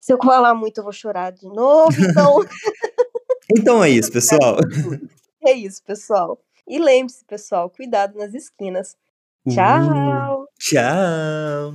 [0.00, 1.92] se eu falar muito, eu vou chorar de novo.
[2.00, 2.36] Então,
[3.50, 4.56] Então é isso, pessoal.
[5.48, 6.38] É isso, pessoal.
[6.66, 8.96] E lembre-se, pessoal, cuidado nas esquinas.
[9.46, 10.46] Uh, Tchau!
[10.58, 11.74] tchau.